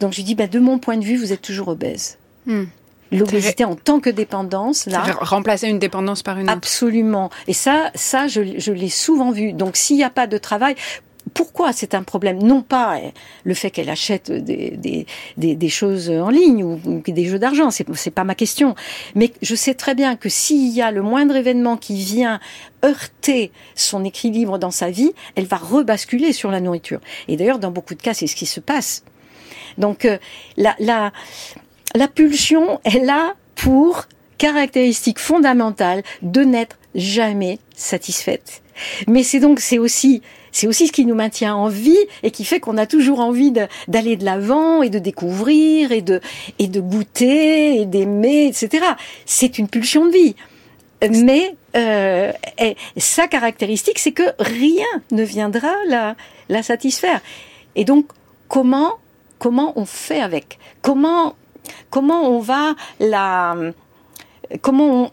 [0.00, 2.18] Donc je lui dis bah, de mon point de vue, vous êtes toujours obèse.
[2.46, 2.64] Hmm
[3.12, 4.86] l'obésité en tant que dépendance.
[4.86, 6.52] Là, remplacer une dépendance par une autre.
[6.52, 7.30] Absolument.
[7.46, 9.52] Et ça, ça, je, je l'ai souvent vu.
[9.52, 10.74] Donc, s'il n'y a pas de travail,
[11.34, 12.42] pourquoi c'est un problème?
[12.42, 13.12] Non pas eh,
[13.44, 17.86] le fait qu'elle achète des, des, des, choses en ligne ou, des jeux d'argent, c'est,
[17.94, 18.74] c'est pas ma question.
[19.14, 22.40] Mais je sais très bien que s'il y a le moindre événement qui vient
[22.84, 27.00] heurter son équilibre dans sa vie, elle va rebasculer sur la nourriture.
[27.28, 29.04] Et d'ailleurs, dans beaucoup de cas, c'est ce qui se passe.
[29.78, 30.18] Donc, euh,
[30.56, 31.12] la, la,
[31.94, 34.06] la pulsion est là pour
[34.38, 38.62] caractéristique fondamentale de n'être jamais satisfaite.
[39.06, 42.44] Mais c'est donc, c'est aussi, c'est aussi ce qui nous maintient en vie et qui
[42.44, 43.52] fait qu'on a toujours envie
[43.88, 46.20] d'aller de l'avant et de découvrir et de,
[46.58, 48.84] et de goûter et d'aimer, etc.
[49.26, 50.36] C'est une pulsion de vie.
[51.10, 52.32] Mais euh,
[52.96, 56.16] sa caractéristique, c'est que rien ne viendra la,
[56.48, 57.20] la satisfaire.
[57.74, 58.06] Et donc,
[58.48, 58.94] comment
[59.38, 60.60] comment on fait avec?
[60.82, 61.34] Comment
[61.90, 63.54] comment on va la
[64.60, 65.08] comment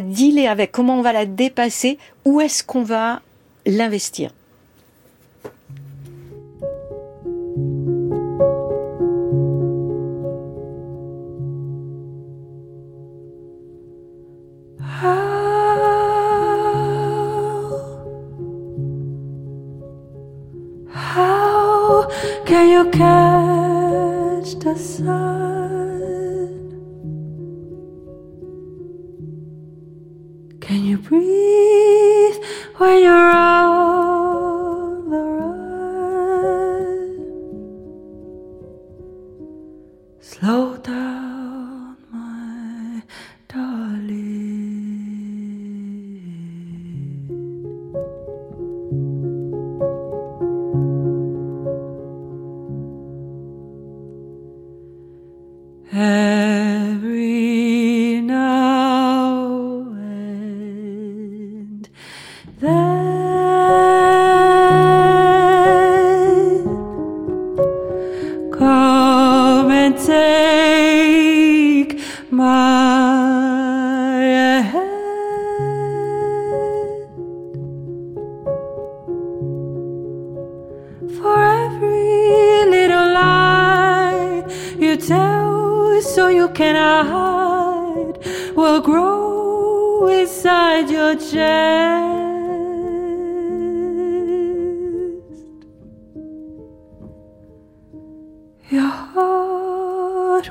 [0.00, 3.20] dealer avec Comment on va la dépasser Où est-ce qu'on va
[3.66, 4.30] l'investir?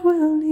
[0.03, 0.50] Will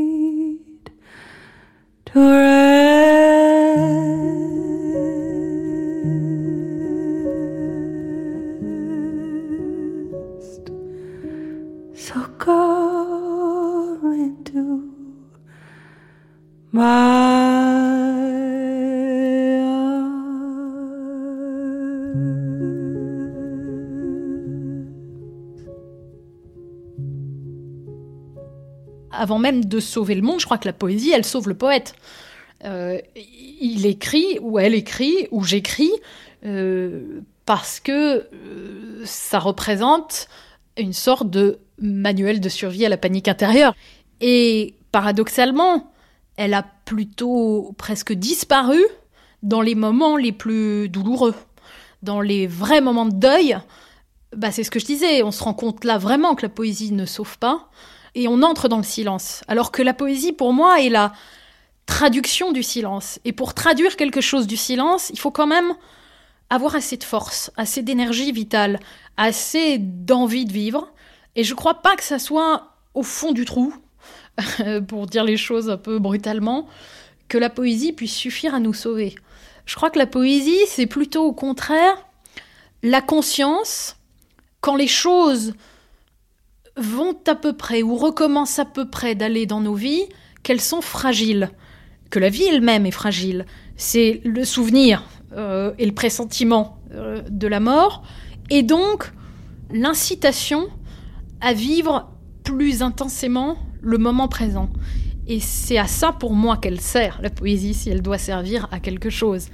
[29.19, 31.93] Avant même de sauver le monde, je crois que la poésie, elle sauve le poète.
[32.63, 35.91] Euh, il écrit, ou elle écrit, ou j'écris,
[36.45, 37.91] euh, parce que
[38.33, 40.29] euh, ça représente
[40.77, 43.75] une sorte de manuel de survie à la panique intérieure.
[44.21, 45.91] Et paradoxalement,
[46.37, 48.79] elle a plutôt presque disparu
[49.43, 51.35] dans les moments les plus douloureux.
[52.03, 53.57] Dans les vrais moments de deuil,
[54.33, 56.93] bah c'est ce que je disais, on se rend compte là vraiment que la poésie
[56.93, 57.69] ne sauve pas,
[58.15, 59.43] et on entre dans le silence.
[59.47, 61.13] Alors que la poésie, pour moi, est la
[61.85, 63.19] traduction du silence.
[63.25, 65.73] Et pour traduire quelque chose du silence, il faut quand même
[66.49, 68.79] avoir assez de force, assez d'énergie vitale,
[69.17, 70.91] assez d'envie de vivre.
[71.35, 73.73] Et je crois pas que ça soit au fond du trou,
[74.87, 76.67] pour dire les choses un peu brutalement,
[77.27, 79.15] que la poésie puisse suffire à nous sauver.
[79.65, 82.05] Je crois que la poésie, c'est plutôt au contraire
[82.81, 83.97] la conscience,
[84.61, 85.53] quand les choses
[86.77, 90.03] vont à peu près ou recommencent à peu près d'aller dans nos vies,
[90.43, 91.49] qu'elles sont fragiles,
[92.09, 93.45] que la vie elle-même est fragile.
[93.75, 95.03] C'est le souvenir
[95.33, 98.03] euh, et le pressentiment euh, de la mort,
[98.49, 99.11] et donc
[99.71, 100.69] l'incitation
[101.41, 102.11] à vivre
[102.43, 104.69] plus intensément le moment présent.
[105.27, 108.79] Et c'est à ça pour moi qu'elle sert, la poésie, si elle doit servir à
[108.79, 109.49] quelque chose.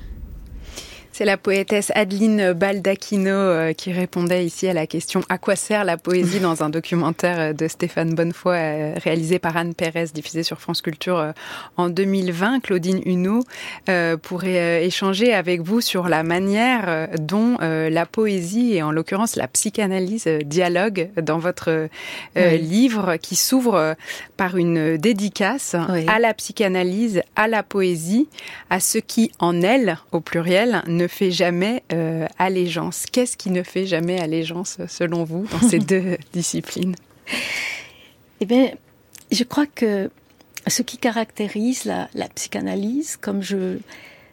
[1.18, 5.86] C'est la poétesse Adeline Baldacchino euh, qui répondait ici à la question à quoi sert
[5.86, 7.39] la poésie dans un documentaire?
[7.39, 11.32] euh, de Stéphane Bonnefoy euh, réalisé par Anne Pérez, diffusé sur France Culture
[11.78, 12.59] en 2020.
[12.59, 13.45] Claudine Huneau
[14.24, 20.28] pourrait échanger avec vous sur la manière dont la poésie et en l'occurrence la psychanalyse
[20.43, 21.88] dialogue dans votre
[22.36, 22.57] oui.
[22.57, 23.95] livre qui s'ouvre
[24.36, 26.05] par une dédicace oui.
[26.07, 28.28] à la psychanalyse, à la poésie,
[28.70, 33.06] à ce qui en elle, au pluriel, ne fait jamais euh, allégeance.
[33.12, 36.95] Qu'est-ce qui ne fait jamais allégeance, selon vous, dans ces deux disciplines?
[38.41, 38.72] Eh bien,
[39.32, 40.10] je crois que
[40.68, 43.78] ce qui caractérise la, la psychanalyse, comme je,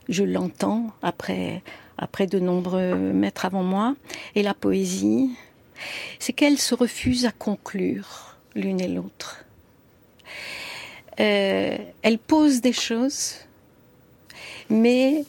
[0.08, 1.62] je l'entends après,
[1.98, 3.94] après de nombreux maîtres avant moi,
[4.34, 5.30] et la poésie,
[6.18, 9.44] c'est qu'elle se refuse à conclure l'une et l'autre.
[11.20, 13.34] euh, elle pose des choses,
[14.70, 15.24] mais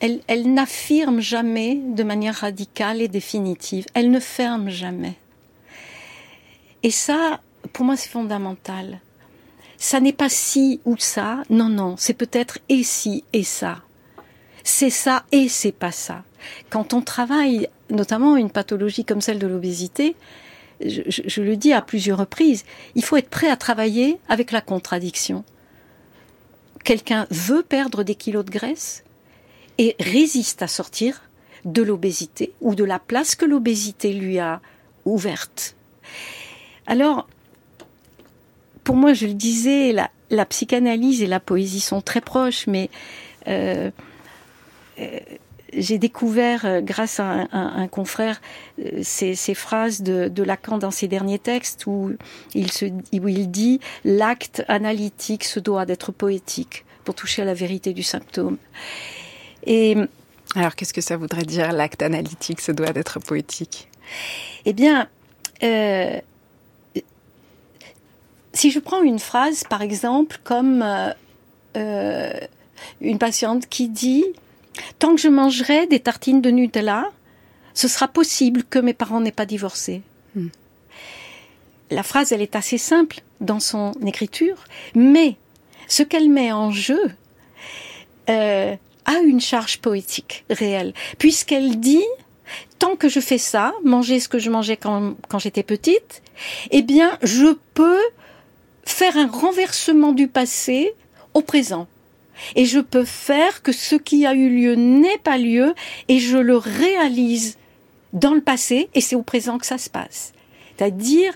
[0.00, 3.86] elle, elle n'affirme jamais de manière radicale et définitive.
[3.94, 5.14] Elle ne ferme jamais.
[6.82, 7.40] Et ça,
[7.72, 9.00] pour moi, c'est fondamental.
[9.76, 11.42] Ça n'est pas si ou ça.
[11.50, 13.82] Non, non, c'est peut-être et si et ça.
[14.64, 16.24] C'est ça et c'est pas ça.
[16.70, 20.14] Quand on travaille, notamment une pathologie comme celle de l'obésité,
[20.84, 24.52] je, je- je le dis à plusieurs reprises, il faut être prêt à travailler avec
[24.52, 25.44] la contradiction.
[26.84, 29.02] Quelqu'un veut perdre des kilos de graisse
[29.78, 31.22] et résiste à sortir
[31.64, 34.60] de l'obésité ou de la place que l'obésité lui a
[35.04, 35.74] ouverte.
[36.86, 37.28] Alors,
[38.84, 39.92] pour moi, je le disais,
[40.30, 42.90] la, psychanalyse et la poésie sont très proches, mais
[43.46, 43.90] euh,
[44.98, 45.18] euh,
[45.72, 48.40] j'ai découvert, euh, grâce à un, confrère,
[48.78, 52.12] euh, ces, phrases de, Lacan dans ses derniers textes où
[52.54, 58.56] il dit l'acte analytique se doit d'être poétique pour toucher à la vérité du symptôme.
[59.68, 59.96] Et
[60.56, 63.88] Alors qu'est-ce que ça voudrait dire l'acte analytique se doit d'être poétique?
[64.64, 65.08] Eh bien,
[65.62, 66.18] euh,
[68.54, 71.12] si je prends une phrase, par exemple, comme euh,
[71.76, 72.32] euh,
[73.00, 74.24] une patiente qui dit
[74.98, 77.10] Tant que je mangerai des tartines de Nutella,
[77.74, 80.02] ce sera possible que mes parents n'aient pas divorcé.
[80.34, 80.48] Hmm.
[81.90, 84.64] La phrase, elle est assez simple dans son écriture,
[84.94, 85.36] mais
[85.88, 87.00] ce qu'elle met en jeu
[88.28, 88.76] euh,
[89.08, 92.04] a une charge poétique réelle, puisqu'elle dit
[92.78, 96.22] tant que je fais ça, manger ce que je mangeais quand, quand j'étais petite,
[96.70, 98.00] eh bien, je peux
[98.84, 100.94] faire un renversement du passé
[101.34, 101.88] au présent.
[102.54, 105.74] Et je peux faire que ce qui a eu lieu n'ait pas lieu
[106.06, 107.58] et je le réalise
[108.12, 110.32] dans le passé et c'est au présent que ça se passe.
[110.76, 111.34] C'est-à-dire,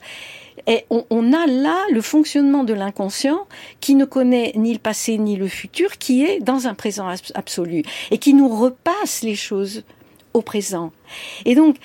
[0.67, 3.47] et on, a là le fonctionnement de l'inconscient
[3.81, 7.33] qui ne connaît ni le passé ni le futur, qui est dans un présent abs-
[7.35, 9.83] absolu et qui nous repasse les choses
[10.35, 10.93] au présent.
[11.45, 11.77] Et donc,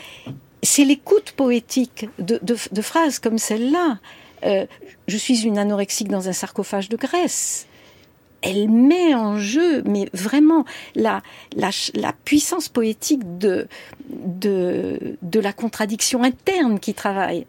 [0.61, 3.99] c'est l'écoute poétique de, phrases comme celle-là.
[4.45, 4.65] Euh,
[5.07, 7.67] je suis une anorexique dans un sarcophage de graisse.
[8.43, 10.63] Elle met en jeu, mais vraiment,
[10.95, 11.23] la,
[12.23, 13.67] puissance poétique de
[15.33, 17.47] la contradiction interne qui travaille.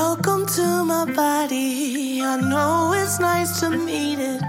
[0.00, 2.22] Welcome to my body.
[2.22, 4.40] I know it's nice to meet it.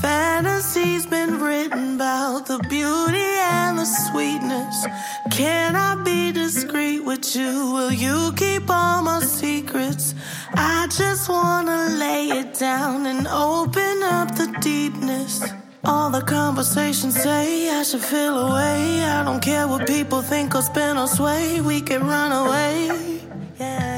[0.00, 3.28] Fantasy's been written about the beauty
[3.58, 4.86] and the sweetness.
[5.30, 7.52] Can I be discreet with you?
[7.74, 10.14] Will you keep all my secrets?
[10.54, 15.44] I just wanna lay it down and open up the deepness.
[15.84, 19.04] All the conversations say I should feel away.
[19.04, 21.60] I don't care what people think or spin or sway.
[21.60, 23.20] We can run away.
[23.60, 23.97] Yeah.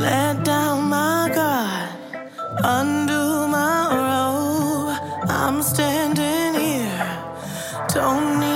[0.00, 1.90] Let down my guard,
[2.64, 4.96] undo my robe.
[5.28, 7.18] I'm standing here,
[7.92, 8.49] don't need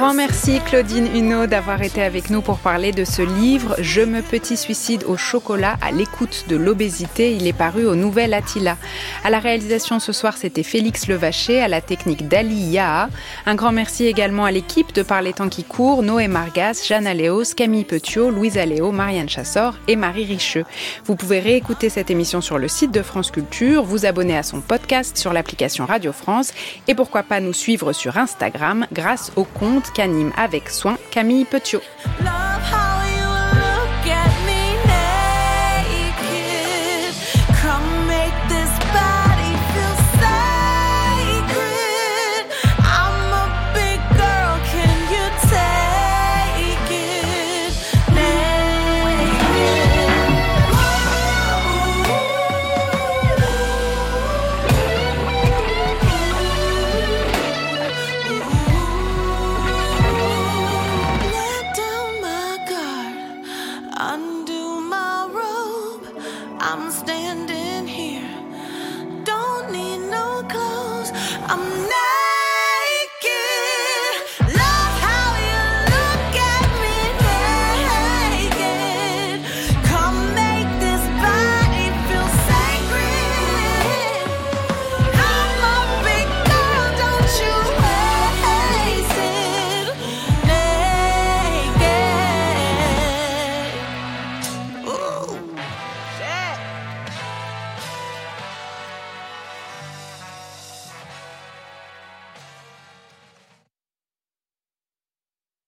[0.00, 4.22] grand merci Claudine Huneau d'avoir été avec nous pour parler de ce livre Je me
[4.22, 7.34] petit suicide au chocolat à l'écoute de l'obésité.
[7.34, 8.78] Il est paru au Nouvel Attila.
[9.24, 13.10] À la réalisation ce soir, c'était Félix Levaché, à la technique d'Ali Yaha.
[13.44, 17.06] Un grand merci également à l'équipe de Par les temps qui courent, Noé Margas, Jeanne
[17.06, 20.64] Aléos, Camille Petiot, Louise Aléo, Marianne Chassor et Marie Richeux.
[21.04, 24.62] Vous pouvez réécouter cette émission sur le site de France Culture, vous abonner à son
[24.62, 26.54] podcast sur l'application Radio France
[26.88, 31.82] et pourquoi pas nous suivre sur Instagram grâce au compte qu'anime avec soin Camille Petiot.